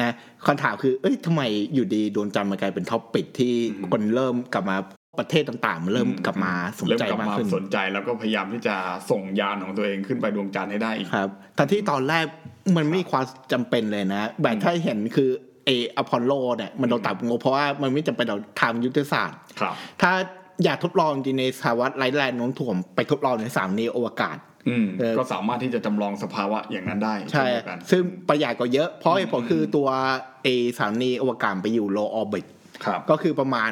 [0.00, 0.10] นะ
[0.46, 1.42] คำถามคือ เอ้ยทำไม
[1.74, 3.54] อยู่ดีดวงจันทร์มันกลายเป็น topic ที่
[3.90, 4.76] คนเริ่มกลับมา
[5.18, 8.76] ประเทศต่างๆมันเริ่มกลับมาสนเริ่มใจกลับมากมาขึ้นสนใจแล้วก็พยายามที่จะ
[9.10, 12.24] ส่งยานของตัวเองขึ้นไปดวงจันทร์ให้ได้อีกครับทั้งที่ตอนแรก
[12.76, 15.30] มันไม่มีความจำเป็นเลยนะ แบบถ้าเห็นคือ
[15.66, 20.12] เออพอลโลเนี่ยมันโดนตัดงบเพราะว่ามันไม่จำเป็นแล้วทางยุทธศาสตร์ครับถ้า
[20.64, 24.36] อยากทดลองจริงในสภาวะไร้แรงโน้มถ่วงไปทดลองในสามนี้อวกาศ
[24.68, 29.88] อืมเออก็สามารถที่จะจำลองสภาวะอย่างนั้นได้ใช่เนเดียวกันซึ่งประหยัดกว่าเยอะ เพราะเหตุผลคือตัว
[30.42, 32.46] เอสถานีอวกาศไปอยู่โลออร์บิท
[32.84, 33.70] ครับก็คือประมาณ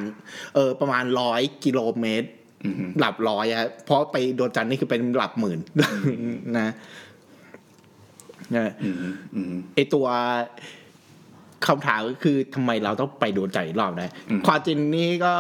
[0.55, 2.29] เออประมาณร้อยกิโลเมตร
[2.65, 5.59] อืมหลับร้อยอะเพราะไปโดนจันทร์นี่คือเป็นหลับหมื่น
[6.59, 6.69] นะ
[8.57, 8.97] นะอืม
[9.35, 10.07] อืมไอตัว
[11.67, 15.33] คำถามก็คือทำไมเราต้องไปโดนใจอีกรอบนะอืมความจริงนี้ก็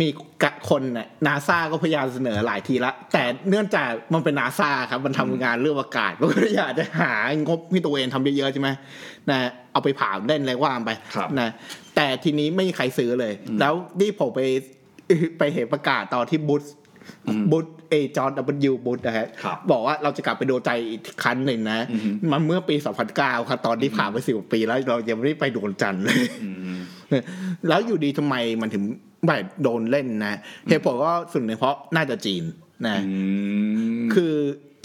[0.00, 0.08] มี
[0.42, 7.14] กะคนน่ะนาซาก็พยายามเสนอหลายทีละ แต่เนื่องจากมันเป็นนาซาครับ มันทำงานเรื่องอากาศมันก็อยากจะหา
[7.46, 8.68] งบที่ตัวเองทำเยอะๆใช่ไหม
[9.30, 9.38] นะ
[9.72, 11.50] เอาไปผ่าเล่นอะไรว่างไปครับนะ
[11.96, 14.40] แต่ทีนี้ไม่มีใครซื้อเลย แล้วนี่ผมไป
[15.38, 16.62] ไปเห็นประกาศตอนที่บุช
[17.52, 22.74] บุชเอจอร์ดับยูบุชนะฮะครับบอกว่าเราจะกลับไปโดนใจอีกครั้งหนึ่งนะอือฮึมันเมื่อปี
[23.12, 26.76] 2009 ครับ ตอนที่ผ่านไปสิบปีแล้วเรายังไม่ได้ไปดวงจันทร์เลยอืม
[27.68, 28.84] แล้วอยู่ดีทำไมมันถึง
[29.26, 30.38] แบบโดนเล่นนะ
[30.68, 32.44] เหตุผลก็ส่วนหนึ่งเพราะน่าจะจีน
[32.86, 33.16] นะอื
[33.98, 34.34] มคือ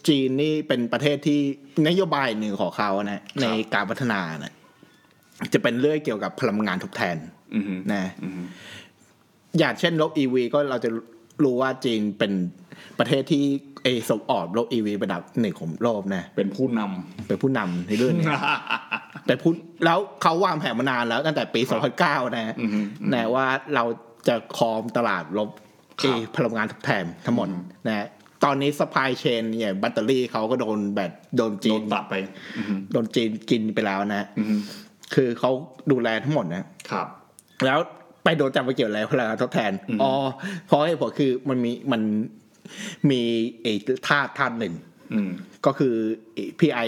[0.08, 1.40] จีนนี่เป็นประเทศที่
[1.88, 4.54] นโยบายหนึ่งของเขานะในการพัฒนานะ
[5.54, 7.18] จะเป็นเรื่องเกี่ยวกับพลังงานทดแทน
[7.56, 8.42] อืมนะอืม
[9.60, 10.90] อย่างเช่นรถ EV ก็เราจะ
[11.44, 12.34] รู้ว่าจีนเป็น
[13.00, 13.44] ประเทศที่
[13.84, 16.82] เอส่งออกรถ EV เป็นอันดับหนึ่งของโลกนะเป็นผู้น
[17.28, 19.54] เป็นผู้นำในเรื่องนี้ำแต่พูด
[19.86, 21.62] แล้วเขาวางแผนมานานแล้วตั้งแต่ปี
[22.00, 22.80] 2009 นะอือฮึ
[23.14, 23.84] นะว่าเรา
[24.28, 25.50] จะครองตลาดลบ
[26.02, 27.48] ครัเอบพลังงานทดแทนทั้งหมด
[27.88, 28.08] นะ
[28.44, 32.16] ตอนนี้สปายเชนเนี่ยแบตเตอรี่เขาก็โดนแบบโดนจีโดนนตัดไป
[32.58, 34.58] อืมโดนจีนกินไปแล้วนะอืม
[35.14, 35.52] คือเขา
[35.92, 37.08] ดูแลทั้งหมดนะครับ
[37.66, 37.80] แล้ว
[38.24, 40.12] ไปโดนจับไปเกี่ยวอะไรพลังงานทดแทนอืมอ๋อ
[40.68, 42.02] เพราะเหตุผลคือมันมีมัน
[43.10, 43.22] มี
[43.62, 43.74] ไอ้
[44.08, 44.74] ธาตุธาตุหนึ่ง
[45.14, 45.30] อืม
[45.66, 45.96] ก็คือ
[46.60, 46.80] พี่ไอ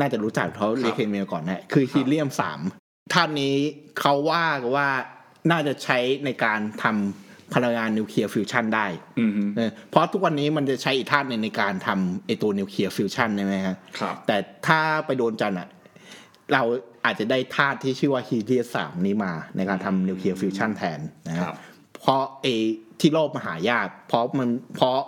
[0.00, 2.60] น่าจะรู้จักเขาครับเรียนเคมีมาก่อนนะคือฮีเลียมสาม
[3.14, 3.56] ธาตุนี้
[4.00, 4.88] เขาว่ากันว่า
[5.50, 8.86] น่าจะใช้ในการทำพลังงานนิวเคลียร์ฟิวชันได้
[9.18, 15.68] อืมเออเพราะทุกวันนี้มันจะใช้อีกธาตุหนึ่งในการทำไอตัวนิวเคลียร์ฟิวชันใช่ไหมครับครับแต่ถ้าไปดวงจันทร์อะ
[16.52, 16.62] เรา
[17.08, 21.54] อาจจะได้ธาตุที่ชื่อว่าฮีเลียมสามนี้มาในการทำนิวเคลียร์ฟิวชันแทนนะครับ
[22.00, 22.54] เพราะไอ้
[23.00, 25.00] ที่โลกมหายากเพราะมันเพราะ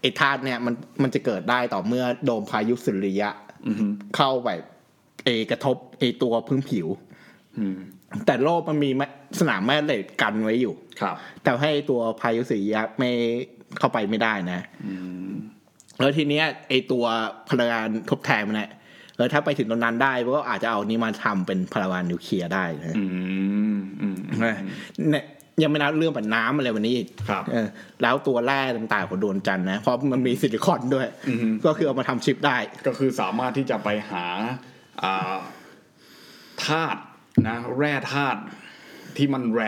[0.00, 3.30] ไอ้ธาตุเนี่ยมันมันจะเกิดได้ต่อเมื่อโดมพายุสุริยะ
[3.66, 4.48] อือฮึเข้าไป
[5.24, 6.86] เอกระทบไอตัวพื้นผิว
[7.58, 7.76] อืม
[8.26, 9.06] แต่โลกมันมีแม่
[9.40, 13.10] สนามแม่เหล็กกันไว้อยู่ครับ แต่ให้ตัวพายุสุริยะไม่
[13.78, 14.94] เข้าไปไม่ได้นะอื
[15.28, 15.30] ม
[15.98, 17.04] แล้วทีเนี้ยไอตัว
[17.48, 18.70] พลังงานทดแทนมันเนี่ย
[19.16, 23.04] แล้วถ้าไปถึงตรงนั้นได้ก็อาจจะเอานี้มาทำเป็นพลังงานนิวเคลียร์ได้นะอื
[23.74, 24.16] มอืม
[25.10, 25.24] เนี่ย
[25.62, 27.66] ยังไม่นับเรื่องแบบน้ำอะไรพวกนี้อีกครับเออ
[28.02, 34.24] แล้วตัวแร่ต่างๆของดวงจันทร์นะ เพราะมันมีซิลิคอนด้วยอือฮึก็คือเอามาทำชิปได้ ก็คือสามารถที่จะไปหา
[35.02, 35.36] อ่า
[36.66, 37.00] ธาตุ
[37.48, 38.40] นะ แร่ธาตุ
[39.16, 39.62] ที่มัน rare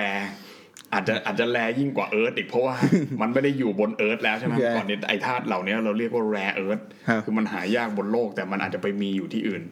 [0.93, 2.75] อาจจะอาจจะ rare ยิ่งกว่า earth อีกเพราะว่า
[3.21, 9.63] มันไม่ได้อยู่บน earth แล้วใช่ไหมใช่ก่อนนี้ไอธาตุเหล่านี้เราเรียกว่า rare earth ครับคือมันหายากบนโลกแต่มันอาจจะไปมีอยู่ที่อื่น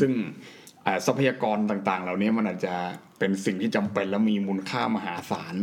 [0.00, 0.12] ซึ่ง
[0.86, 2.74] อ่าทรัพยากรต่างๆ เหล่านี้มันอาจจะ
[3.18, 5.56] เป็นสิ่งที่จำเป็นและมีมูลค่ามหาศาล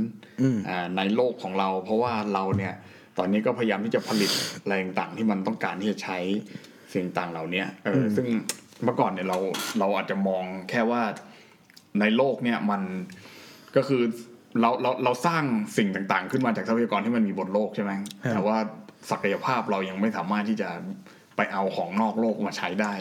[0.70, 2.74] อ่าในโลกของเรา เพราะว่าเราเนี่ย
[3.18, 6.18] ตอนนี้ก็พยายามที่จะผลิตอะไรต่างๆ ที่มันต้องการที่จะใช้
[6.94, 8.28] สิ่งต่างเหล่านี้เอออซึ่ง
[8.84, 9.38] เมื่อก่อนเนี่ยเรา
[9.80, 11.02] เราอาจจะมองแค่ว่า
[12.00, 12.82] ในโลกเนี่ยมัน
[13.76, 14.04] ก็คือ
[14.62, 15.44] เราเราเราสร้าง
[15.78, 17.92] สิ่งต่างๆ ขึ้นมาจากทรัพยากรที่มันมีบนโลกใช่ไหม
[18.32, 18.58] แต่ว่า
[19.12, 20.70] ศักยภาพเรายังไม่สามารถที่จะ
[21.36, 22.94] ไปเอาของนอกโลกมาใช้ได้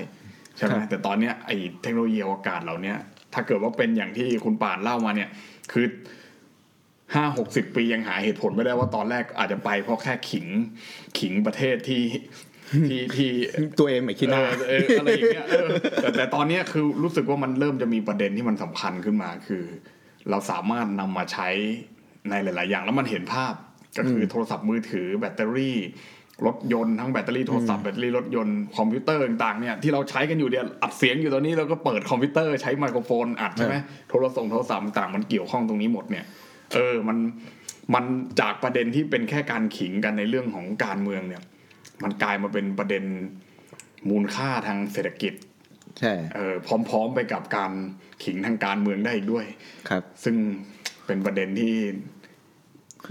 [0.56, 2.96] ใช่ไหมครับแต่ตอนเนี้ยไอ้เทคโนโลยีอวกาศเหล่าเนี้ย
[3.34, 5.28] ถ้าเกิดว่าเป็นอย่างที่คุณป่านเล่ามาเนี่ย
[5.72, 5.86] คือ
[7.14, 10.46] ห้าหกสิบปียังหาเหตุผลไม่ได้ว่าตอนแรกอาจจะไปเพราะแค่ขิง
[11.18, 12.04] ขิงประเทศที่
[12.88, 13.30] ที่ที่
[13.78, 15.68] ตัวเองไม่คิดเอหน้าอเอออะไรอย่างเงี้ยเออ
[16.02, 19.64] แต่แต่ตอนเนี้ยคือรู้สึกว่ามันเริ่มจะมีประเด็นที่มันสำคัญขึ้นมาคือ
[20.30, 21.48] เราสามารถนำมาใช้
[22.30, 23.54] ในหลาย ๆ อย่างแล้วมันเห็นภาพ
[23.98, 25.76] ก็คือโทรศัพท์มือถือแบตเตอรี่
[26.46, 33.76] รถยนต์ทั้งแบตเตอรี่โทรศัพท์แบตเตอรี่รถยนต์คอมพิวเตอร์ต่างๆเนี่ยที่เราใช้กันอยู่เนี่ยอัดเสียงอยู่ตอนนี้เราก็เปิดคอมพิวเตอร์ใช้ไมโครโฟนอัดใช่ไหม
[34.10, 36.24] โทรศัพท์โทรศัพท์ต่างๆมันเกี่ยวข้องตรงนี้หมดเนี่ย
[36.74, 37.18] เออมัน
[37.94, 38.04] มัน
[38.40, 41.42] จากประเด็นที่เป็นแค่การขิงกันในเรื่องของการเมืองเนี่ย
[42.02, 43.04] มันกลายมาเป็นประเด็น
[44.10, 45.32] มูลค่าทางเศรษฐกิจ
[46.00, 47.72] ใช่เออพร้อมๆไปกับการ
[48.24, 49.46] ขิงทางการเมืองได้อีกด้วย
[49.88, 50.36] ครับ ซึ่ง
[51.06, 51.74] เป็นประเด็นที่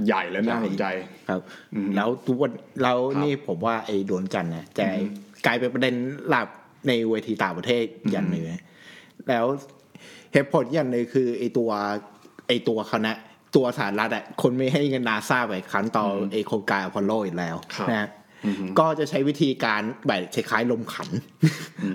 [0.06, 0.86] ใหญ่และน่าสนใจ
[1.30, 1.41] ครับ
[1.74, 2.52] อืมแล้วทุกวัน
[2.84, 5.10] แล้วครับนี่ผมว่าไอ้ดวงจันทร์เนี่ยจะอืม
[5.46, 5.96] กลายเป็นประเด็น
[6.30, 6.48] หลัก
[6.88, 8.63] ในเวทีต่างประเทศอย่างหนึ่งนะ
[9.30, 9.46] แล้ว
[10.34, 11.69] เหตุผลอย่างหนึ่งคือไอ้ตัว
[12.48, 13.15] ไอ้ตัวเขานะ
[13.56, 18.10] ตัวสหรัฐอะคนไม่ให้เงินนาซาไปครั้งต่ออไอ้โครงการอพอลโลอีกแล้วครับนะอือฮึ
[18.79, 21.10] ก็จะใช้วิธีการแบบคล้ายๆลมขัน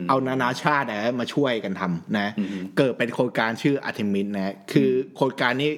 [0.08, 5.70] เอานานาชาตินะมาช่วยกันทำนะอือฮึเกิดเป็นโครงการชื่ออาร์เทมิสนะ คือโครงการนี้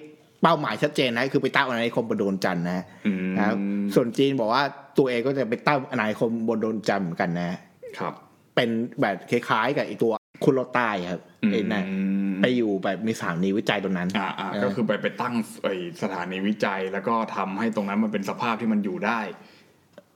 [0.43, 3.57] เป้าหมายชัดเจนนะคือไปตั้งอาณานิคมบนดวงจันทร์นะอืมนะครับ
[3.95, 4.65] ส่วนจีนบอกว่า
[4.99, 7.51] ตัวเองก็จะไปตั้งอาณานิคมบนดวงจันทร์เหมือนกันนะ
[7.99, 8.15] ครับ
[8.55, 10.13] เป็นแบบคล้ายๆ กับไอตัว
[10.45, 11.21] ขั้วโลกใต้ครับ
[11.53, 11.85] ไอ้นั่น
[12.31, 15.69] มไปอยู่แบบมีสถานีวิจัยตรงนั้นอ่าอ่าเออก็คือไปไปตั้งไอ
[16.03, 19.21] สถานีวิจัยแล้วก็ทำให้ตรงนั้นมันเป็นสภาพที่มันอยู่ได้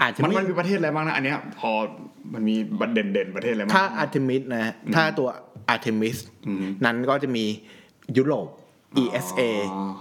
[0.05, 1.71] อาจจะมันไม่มันมีประเทศอะไรบ้างนะอันเนี้ยพอ
[2.35, 2.57] มันมี
[2.95, 5.29] เด่นเด่นๆประเทศอะไรบ้างถ้าอาร์เทมิสนะถ้าตัว
[5.69, 7.45] อาร์เทมิสอืมนั้นก็จะมี
[8.17, 8.49] ยุโรป
[9.03, 9.40] ESA
[9.73, 9.93] อ๋อ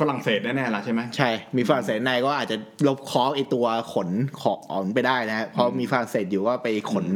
[0.00, 2.56] ฝรั่งเศสแน่ๆละใช่ไหมใช่ มีฝรั่งเศสในก็อาจจะ
[2.88, 4.08] ลบคอไอตัวขน
[4.42, 7.06] ของไปได้นะฮะเพราะมีฝรั่งเศสอยู่ก็ไปขน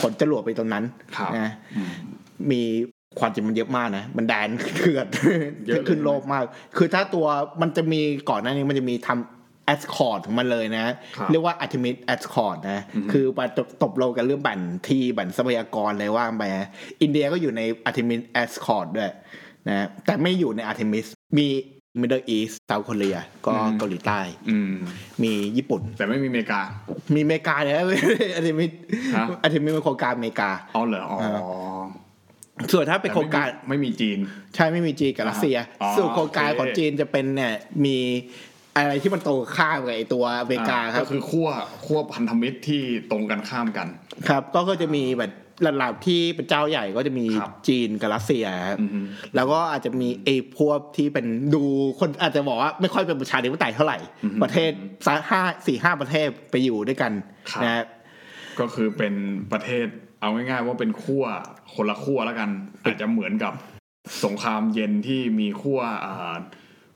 [0.00, 0.84] ขนจรวดไปตรงนั้น
[1.16, 1.90] ครับนะอืม
[2.52, 2.62] มี
[3.18, 5.06] ความจริงมันเยอะมากนะ มันแดนเกือด
[5.66, 6.42] เยอะเลยขึ้นโลกมาก
[6.76, 7.26] คือถ้าตัว
[7.60, 9.35] มันจะมีก่อนหน้านี้มันจะมีทำ
[9.66, 12.80] แอสคอร์ดของมันเลยนะครับเรียกว่าอั t มิ s แอสคอร์ดนะ
[13.12, 16.68] คือมาตบตบโลกกันเรื่องแบ่นที่แบ่นทรัพยากรเลยว่างไปนะ
[17.02, 19.10] อินเดียก็อยู่ในอั t มิ s แอสคอร์ดด้วย
[19.68, 21.06] นะแต่ไม่อยู่ในอั t มิ s
[21.38, 21.46] มี
[22.00, 23.10] มิดเดิลอีสต์เซาท์เกาหลี
[23.46, 24.74] ก็เกาหลีใต้อืม
[25.22, 26.60] มีญี่ปุ่น แต่ไม่มีอเมริกา
[27.14, 27.84] มีอเมริกาเลยนะ
[28.36, 28.70] อั t มิ s
[29.16, 31.20] ฮะอั t มิ s เป็นโครงการอเมริกาอ๋อเหรออ๋อ
[32.72, 34.18] ส่วนถ้าเป็นโครงการไม่มีจีน
[34.54, 37.98] ใช่ไม่มีจีนกับรัสเซียอ๋อส่วนโครงการโอเคของจีนจะเป็นเนี่ยมี
[38.76, 41.48] อะไรที่มันตรงข้ามกับไอตัวอเมริกาครับก็คือขั้ว
[41.84, 43.88] ขั้วพันธมิตรที่ตรงกันข้ามกัน
[44.28, 45.32] ครับ ก็ก็จะมีแบบ
[45.66, 49.00] ระดับที่เป็นเจ้าใหญ่ก็จะมีครับจีนกับรัสเซียครับอือฮึ
[49.36, 51.62] แล้วก็อาจจะมีไอพวกที่เป็นดู
[52.00, 53.98] คนอาจจะบอกว่าไม่ค่อยเป็นประชาธิปไตยเท่าไหร่
[54.42, 54.70] ประเทศ
[55.06, 57.12] สักห้าสี่ห้าประเทศไปอยู่ด้วยกัน
[57.50, 57.84] ครับนะ
[58.60, 59.14] ก็คือเป็น
[59.52, 59.86] ประเทศ
[60.20, 61.24] เอาง่ายๆว่าเป็นขั้ว
[61.74, 62.50] คนละขั้วแล้วกัน
[62.84, 63.52] อาจจะเหมือนกับ
[64.24, 66.36] สงครามเย็นที่มีขั้วอ่า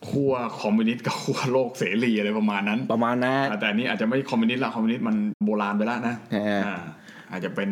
[0.08, 6.76] ขั้วคอมมิวนิสต์กับขั้วโลกเสรีอะไรประมาณนั้น ประมาณนั้นอ่าแต่อันนี้อาจจะไม่คอมมิวนิสต์ละคอมมิวนิสต์มันโบราณไปแล้วนะเอออ่า
[7.30, 7.70] อาจจะเป็น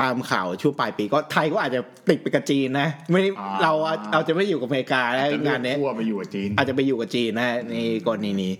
[0.00, 3.72] ตามข่าวช่วงปลายปีก็ไทยก็อาจจะติดไปกับจีนนะ ไม่ได้อ่าเรา
[4.12, 7.76] เราจะไม่อยู่กับอเมริกาแล้วจะเลืงาอนกเนี้ยขั้วไปอยู่กับจีน อาจจะไปอยู่กับจีนนะใน
[8.06, 8.52] กรณีนี้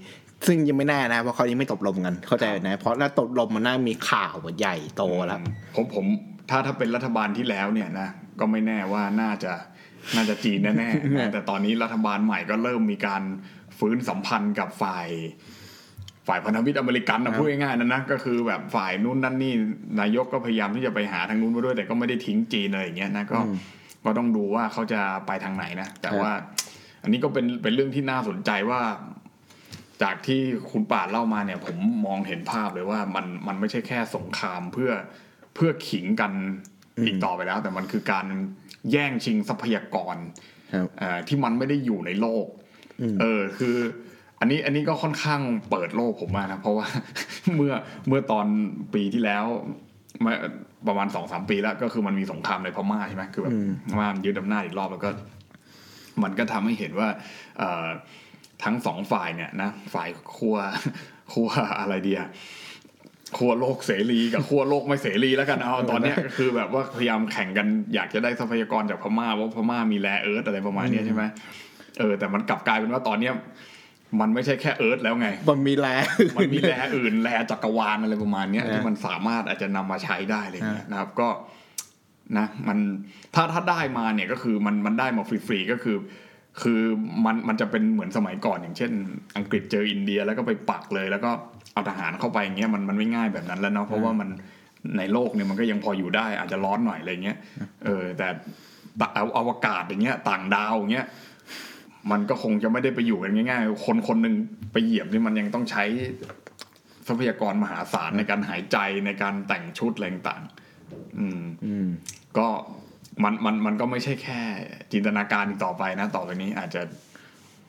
[0.47, 5.41] ซึ่งยังไม่แน่นะเพราะเขายังไม่ตกลงกันเข้าใจนะ เพราะถ้าตกลงมันน่ามีข่าวใหญ่โตแล้ว
[5.77, 6.07] ผมผม
[6.51, 8.09] ถ้าถ้าเป็นรัฐบาลที่แล้วเนี่ยนะ
[8.41, 9.53] ก็ไม่แน่ว่าน่าจะ
[10.17, 13.23] น่าจะจีนแน่ๆนะแต่ตอนนี้รัฐบาลใหม่ก็เริ่มมีการ
[13.79, 15.09] ฟื้นสัมพันธ์กับฝ่าย
[16.29, 19.55] ฝ่ายพันธมิตรอเมริกันนะพูดง่ายๆนะนะก็คือแบบฝ่ายนู้นนั่นนี่
[20.01, 23.39] นายกก็พยายามที่จะไปหาทางนู้นมาด้วย แต่ก็ไม่ได้ทิ้งจีนอะไรอย่างเงี้ยนะก็
[24.05, 26.31] ก็ต้องดูว่าเขาจะไปทางไหนนะแต่ว่า
[27.03, 28.81] อันนี้ก็เป็นเป็นเรื่องที่น่าสนใจว่า
[30.03, 34.91] จากที่คุณป่าดเล่ามาเนี่ย ผมมองเห็นภาพเลยว่ามันมันไม่ใช่แค่สงครามเพื่อ
[35.55, 36.33] เพื่อขิงกัน
[37.07, 38.27] อีกต่อไปแล้ว แต่มันคือการ
[38.93, 40.17] แย่งชิงทรัพยากร
[40.75, 42.47] ครับเอ่อที่มันไม่ได้อยู่ในโลก
[43.21, 43.77] เออคือ
[44.41, 46.87] อันนี้อันนี้ก็ค่อนข้างเปิดโลกผมมากนะ เพราะว่า
[47.57, 47.73] เมื่อ
[48.09, 48.47] เมื่อตอน
[48.95, 49.45] ปีที่แล้ว
[50.25, 50.33] มา
[50.89, 53.57] ประมาณสองสามปีแล้ว ก็คือมันมีสงครามในพม่าใช่ไหมคือแบบ
[53.91, 55.11] พม่ามันยึดอำนาจอีกรอบแล้วก็
[56.23, 57.09] มันก็ทำให้เห็นว่า
[57.59, 57.87] เอ่อ
[58.65, 60.57] ทั้งสองฝ่ายเนี่ยนะฝ่ายขั้ว
[61.33, 61.49] ขั้ว
[61.81, 62.21] อะไรเดีย
[63.37, 71.23] ขั้วโลกเสรีกับขั้วโลกไม่เสรีแล้วกันเอาตอนเนี้ยก็คือแบบว่าพยายามแข่งกันอยากจะได้ทรัพยากรจากพม่าว่าพม่ามีแร่เอิร์ธอะไรประมาณเนี้ยใช่ไหม
[71.99, 73.35] เออแต่มันกลับกลายเป็นว่าตอนเนี้ย
[74.21, 75.87] มันไม่ใช่แค่เอิร์ธแล้วไง มันมีแล
[76.37, 81.29] มันมีแร่อื่นแร่จักรวาลอะไรประมาณเนี้ยนะที่มันสามารถอาจจะนำมาใช้ได้อะไรเงี้ยนะครับ ก็
[82.39, 82.79] นะ มัน
[83.35, 85.97] ถ้าถ้าได้มาเนี่ยก็คือมันมันได้มาฟรีๆก็คือ
[86.63, 86.81] คือ
[87.25, 88.93] มันมันจะเป็นเหมือนสมัยก่อนอย่างเช่น
[89.37, 91.31] อังกฤษเจออินเดียแล้วก็ไปปักเลยแล้วก็
[91.73, 94.29] เอาทหารเข้าไปอย่างเงี้ยมันมันไม่ง่ายแบบนั้นแล้วเนาะเพราะว่ามัน
[94.99, 97.37] ในโลกเนี่ยมันก็ยังพออยู่ได้ อาจจะร้อนหน่อยอะไรเงี้ย
[97.85, 98.29] เออแต่
[99.15, 101.07] เอาอวกาศอย่างเงี้ย ต่างดาวอย่างเงี้ย
[102.11, 104.35] มันก็คงจะไม่ได้ไปอยู่กันง่ายๆ คนคนหนึ่ง
[104.73, 105.85] ไปเหยียบนี่มันยังต้องใช้
[107.07, 111.89] ทรัพยากรมหาศาลในการหายใจในการแต่งชุดอะไรต่างๆอืมอืม
[112.39, 112.49] ก็
[113.23, 114.41] มันมันมันก็ไม่ใช่แค่
[114.93, 116.83] จินตนาการอีกต่อไปนะ ต่อไปนี้อาจจะ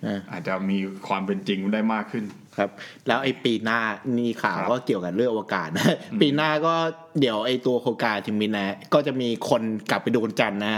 [0.06, 2.24] อ่าอาจจะมีความเป็นจริงได้มากขึ้น
[2.58, 2.70] ครับ
[3.08, 3.80] แล้วไอ้ปีหน้า
[4.18, 6.74] นี่ข่าวครับก็เกี่ยวกับเรื่องอวกาศนะปีหน้าก็
[7.20, 10.76] เดี๋ยวไอ้ตัวโครงการทิมินนะ ก็จะมีคนกลับไปดูวันจันทร์นะ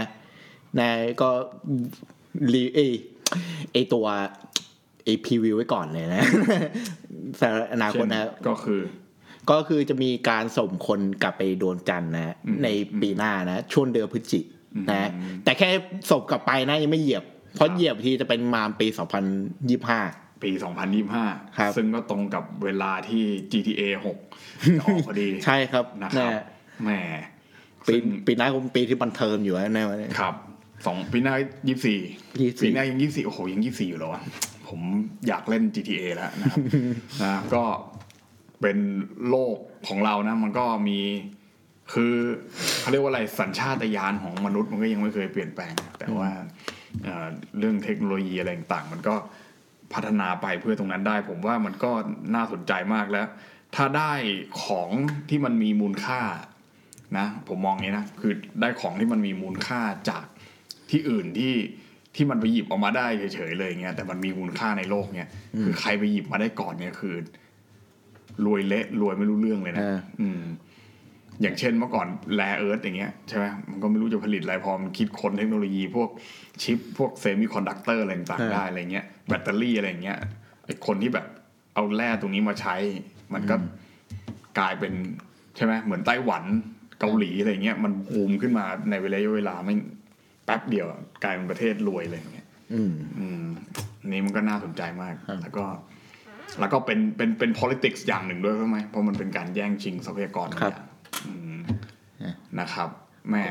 [0.80, 1.30] นะก็
[2.52, 2.92] รีเอย
[3.72, 4.06] ไอ้ตัว
[5.04, 6.22] ไอ้พรีวิวไว้ก่อนเลยนะ
[7.40, 8.80] สำหรับอนาคตนะก็คือ
[9.50, 12.68] ก็คือจะมีการส่งคนกลับไปดวงจันทร์นะอืมใน
[13.00, 15.10] ปีหน้านะช่วงเดือนพฤศจิกอืมนะ
[15.44, 15.68] แต่แค่
[16.10, 18.86] ส่งกลับไปนะยังไม่เหยียบ เพราะครับเหยียบทีจะเป็นมาปี
[19.62, 20.72] 2025 ปีครับ
[21.70, 23.82] 2025 ซึ่งก็ตรงกับเวลาที่ GTA
[24.30, 26.42] 6จะออกพอดีใช่ครับนะครับนะ
[26.84, 26.90] แหม
[27.86, 29.86] ปีซึ่งปีหน้าคงเป็นปีที่บันเทิงอยู่นะเนี่ย
[30.20, 30.34] ครับ
[30.86, 31.34] สองปีหน้า
[31.68, 32.00] ยี่สี่
[32.32, 34.22] 24ปีหน้ายังยี่สี่โอ้โหยังยี่สี่อยู่เหรอวะ
[34.68, 34.80] ผม
[35.28, 36.58] อยากเล่น GTA แล้วนะครับ
[37.22, 37.64] นะก็
[38.60, 38.78] เป็น
[39.28, 39.56] โลก
[39.88, 41.00] ของเรานะ มันก็มี
[41.92, 42.14] คือ
[42.80, 46.30] เขาเรียกว่าอะไรสัญชาตญาณของมนุษย์มันก็ยังไม่เคยเปลี่ยนแปลง แต่ว่า
[47.04, 47.26] เอ่อ
[47.58, 49.14] เรื่องเทคโนโลยีอะไรต่างๆมันก็
[49.92, 51.90] พัฒนาไปเพื่อตรงนั้นได้ ผมว่ามันก็
[52.34, 53.26] น่าสนใจมากแล้ว
[53.74, 54.12] ถ้าได้
[54.64, 54.90] ของ
[55.30, 56.20] ที่มันมีมูลค่า
[57.18, 60.26] นะผมมองอย่างนี้นะคือได้ของที่มันมีมูลค่าจาก
[60.90, 61.54] ที่อื่นที่
[62.14, 65.28] ที่มันไปหยิบออกมาได้เฉยๆเลยเงี้ยแต่มันมีมูลค่าในโลกเนี่ย
[65.64, 67.14] คือใครไปหยิบมาได้ก่อนเนี่ยคือ
[68.46, 69.82] รวยเละรวยไม่รู้เรื่องเลยนะ
[71.34, 76.08] อ่าอืมอย่างเช่นเมื่อก่อนแรเอิร์ธอย่างเงี้ยใช่ไหมมันก็ไม่รู้จะผลิตอะไรพอมันคิดค้นเทคโนโลยีพวก
[76.62, 80.18] ชิป พวกเซมิคอนดักเตอร์อะไรต่างๆได้อะไรเงี้ยแบตเตอรี่อะไรเงี้ย
[80.64, 81.26] ไอคนที่แบบ
[81.74, 82.74] เอาแร่ตรงนี้มาใช้
[83.34, 83.56] มันก็
[84.58, 84.92] กลายเป็น
[85.56, 86.44] ใช่ไหมเหมือนไต้หวัน
[87.00, 89.74] เกาหลีอะไรเงี้ยมันบูมขึ้นมาในเวลาเวลาไม่
[90.44, 93.44] แป๊บเดียวอะกลายเป็นประเทศรวยเลยอย่างเงี้ยอืมอืม
[94.10, 95.64] นี่มันก็น่าสนใจมากครับแล้วก็
[96.60, 100.93] แล้วก็เป็นเป็นเป็น politics อย่างหนึ่งด้วยใช่ไหมเพราะมันเป็นการแย่งชิงทรัพยากรบางอย่างอืม
[102.60, 102.88] นะครับ
[103.28, 103.44] แหม่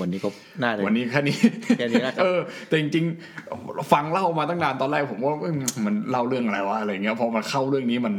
[0.00, 0.28] วันนี้ก็
[0.62, 1.36] น่าจะวันนี้แค่นี้
[1.78, 5.52] แค่นี้แล้วครับเออแต่จริงๆฟังเล่ามาตั้งนานตอนแรกผมว่าเอ้ย
[5.86, 8.14] มันเล่าเรื่องอะไรวะอะไรเงี้ยพอมาเข้าเรื่องนี้มัน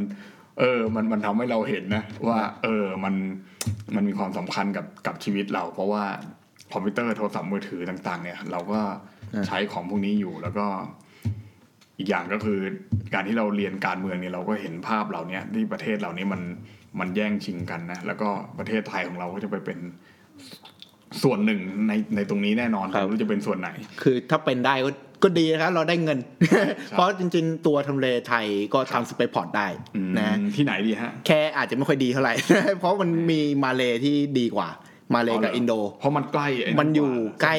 [0.59, 3.15] เออ มันมันทำให้เราเห็นนะ ว่า เออมัน
[3.95, 6.03] มันมีความสำคัญกับกับชีวิตเรา เพราะว่า
[6.71, 8.79] คอมพิวเตอร์โทรศัพท์มือถือต่าง ๆ เนี่ย เราก็
[9.47, 10.65] ใช้ของพวกนี้อยู่แล้วก็
[11.97, 12.59] อีกอย่างก็คือ
[13.13, 16.41] การที่เราเรียนการเมืองเนี่ยเราก็เห็นภาพเหล่านี้ที่ประเทศเหล่านี้มัน
[16.99, 19.79] มันแย่งชิงกันนะแล้วก็ประเทศไทยของเราก็จะไปเป็น
[21.23, 23.69] ส่วนหนึ่งในในตรงนี้แน่นอนครับไม่รู้จะเป็นส่วนไหน
[24.01, 24.91] คือถ้าเป็นได้ก็
[25.23, 26.19] ก็ดีนะครับเราได้เงิน
[26.91, 32.33] เพราะจริง ๆ ตัวทำเลไทยก็ทำ spaceport ได้อืมนะที่ไหนดีฮะ แค่อาจจะไม่ค่อยดีเท่าไหร่
[32.79, 34.69] เพราะมันมีมาเลที่ดีกว่า
[35.15, 37.55] มาเลกับอินโด เพราะมันใกล้ มันอยู่ใกล้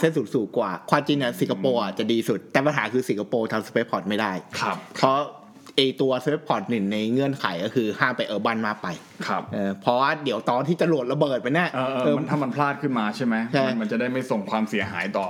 [0.00, 8.88] เส้เส้นนย์สูตรกว่า ความจริงเนี่ยสิงคโปร์อะจะดีสุด แต่ปัญหาคือสิงคโปร์ทำ spaceport ไม่ได้ครับเพราะไอตัว spaceport หนึ่งในเงื่อนไขก็คือห้ามไป urban มากไป
[9.26, 15.28] ครับเออเพราะว่าเดี๋ยวตอนที่จรวดระเบิดไปเนี่ยเออเออเออมันถ้ามันพลาดขึ้นมาใช่ไหมใช่มันมันจะได้ไม่ส่งความเสียหายต่อ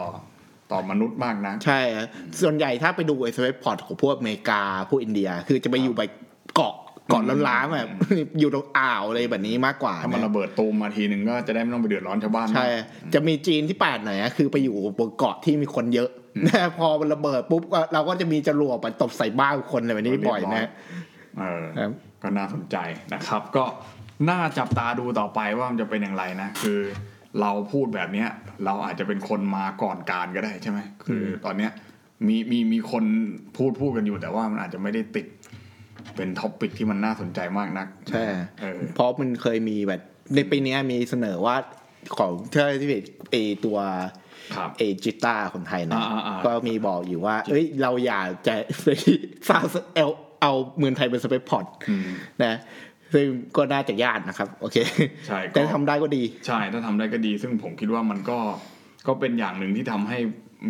[0.72, 2.06] ต่อมนุษย์มากนะ ใช่อะ
[2.42, 6.02] ส่วนใหญ่ถ้าไปดูไอ้ spaceport ของพวกอเมริกาพวกอินเดีย คือจะไปอยู่ไป
[6.56, 6.74] เกาะ
[7.08, 7.90] เกาะร้างๆแบบ
[8.40, 12.68] อยู่ตรงอ่าวอะไรแบบนี้มากกว่า ถ้ามันนะระเบิดตูมมาทีหนึ่งก็จะได้ไม่ต้องไปเดือดร้อนชาวบ้าน ใช่
[13.14, 16.10] จะมีจีนที่แปลกหน่อยนะคือไปอยู่บนเกาะที่มีคนเยอะ
[16.46, 20.68] นะพอมันระเบิดปุ๊บก็เราก็จะมีจรวดไปตบใส่บ้านคนอะไรแบบนี้บ่อยนะ
[21.38, 21.90] เออครับ
[22.22, 22.76] ก็น่าสนใจ
[23.12, 23.64] นะครับ ก็
[24.28, 26.80] น่าจับตาดูต่อไปว่ามันจะเป็นอย่างไรนะ คือ
[27.40, 28.28] เราพูดแบบเนี้ย
[28.64, 31.72] เราอาจจะเป็นคนมาก่อนการก็ได้ใช่ไหมคือตอนเนี้ย
[32.26, 33.04] มีมีมีคน
[33.56, 35.26] พูดพูดกันอยู่แต่ว่ามันอาจจะไม่ได้ติด
[36.16, 38.24] เป็น topic ที่มันน่าสนใจมากนักใช่
[38.60, 40.00] เออเพราะมันเคยมีแบบ
[40.34, 41.56] ในปีเนี้ยมีเสนอว่า
[42.18, 44.12] ของเท่าที่เป็นเอตัวครับ
[44.78, 48.88] เอจิต้าคนไทยนะอ่าอ่าก็มีบอกอยู่ว่า เอ้ยเราอยากจะไป
[49.48, 49.64] สร้าง
[49.96, 50.08] เอา
[50.42, 52.00] เอาเมืองไทยเป็นสเปซพอร์ตอืม
[52.44, 52.54] นะ
[53.14, 54.76] ซึ่งก็น่าจะยากนะครับ โอเค
[55.26, 58.38] ใช่ก็แต่ทำได้ก็ดี ใช่ถ้าทำได้ก็ดี ซึ่งผมคิดว่ามันก็
[59.06, 60.18] ก็เป็นอย่างหนึ่งที่ทำให้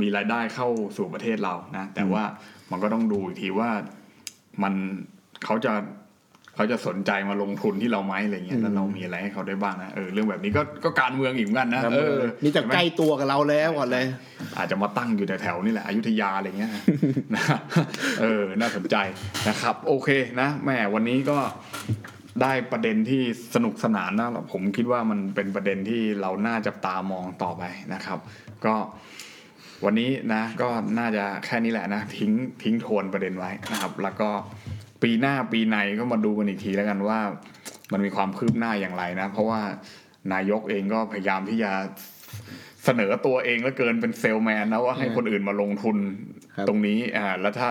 [0.01, 2.23] มีรายได้เข้าสู่ประเทศเรานะ แต่ว่า
[2.71, 3.71] มันก็ต้องดูอีกทีว่า
[4.63, 4.75] มัน
[5.45, 5.73] เขาจะ
[6.61, 14.07] เขาจะสนใจมาลงทุนที่เราไหมอะไรเงี้ยแล้วเรามีอะไรให้เขาได้บ้างนะเออเรื่องแบบนี้ก็ก็การเมืองอีกเหมือนกันนะเออนี่จะใกล้ตัวกับเราแล้วก่อนเลย
[14.59, 16.73] อาจจะมาตั้งอยู่แถวๆนี่แหละอยุธยาอะไรเงี้ย
[17.35, 17.43] นะ
[18.21, 18.97] เออน่าสนใจ
[19.49, 20.09] นะครับ โอเค
[20.41, 21.39] นะแหม่วันนี้ก็
[22.43, 23.23] ได้ประเด็นที่
[23.55, 27.63] สนุกสนานนะผมคิดว่ามันเป็นประเด็นที่เราน่าจะตามองต่อไป
[27.95, 28.19] นะครับ
[28.65, 28.75] ก็
[29.85, 30.69] วันนี้นะก็
[30.99, 34.31] น่าจะแค่นี้แหละนะทิ้งทิ้งโทนประเด็นไว้นะครับ แล้วก็
[35.03, 37.19] ปีหน้าปีในก็มาดูกันอีกทีแล้วกันว่า
[37.93, 39.61] มันมีความคืบหน้าอย่างไรนะ เพราะว่า
[40.33, 41.71] นายกเองก็พยายามที่จะ
[42.85, 45.97] เสนอตัวเองแล้วเกินเป็นเซลแมนนะว่าให้คนอื่นมาลงทุน
[46.57, 47.71] ครับตรงนี้อ่าแล้วถ้า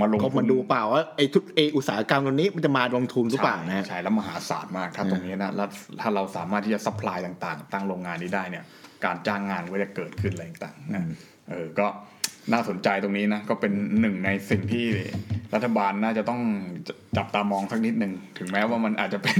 [0.00, 5.68] มาลงก็ต้องมาดูเปล่าว่าไอ้ทุกเออุตสาหกรรมตรงนี้มันจะมาลงทุนหรือเปล่านะใช่ใช่แล้วมหาศาลมากถ้าตรงนี้นะแล้ว
[6.00, 8.64] ถ้าเราสามารถที่จะ supply ต่าง ๆ ตั้งโรงงานนี้ได้เนี่ย
[9.04, 11.04] การจ้างงานก็จะเกิดขึ้นอะไรต่างๆนะ
[11.50, 11.86] เออก็
[12.52, 14.84] น่าสนใจตรงนี้นะก็เป็นหนึ่งในสิ่งที่
[15.54, 16.40] รัฐบาลน่าจะต้อง
[17.16, 19.38] จับตามองสักนิดหนึ่งถึงแม้ว่ามันอาจจะเป็น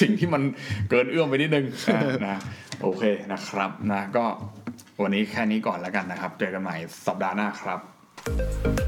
[0.00, 0.42] สิ่งที่มัน
[0.90, 2.36] เกินเอื้อมไปนิดนึงนะนะ
[2.82, 4.24] โอเคนะครับนะก็
[5.02, 8.87] วันนี้แค่นี้ก่อนแล้วกันนะครับ เจอกันใหม่สัปดาห์หน้าครับ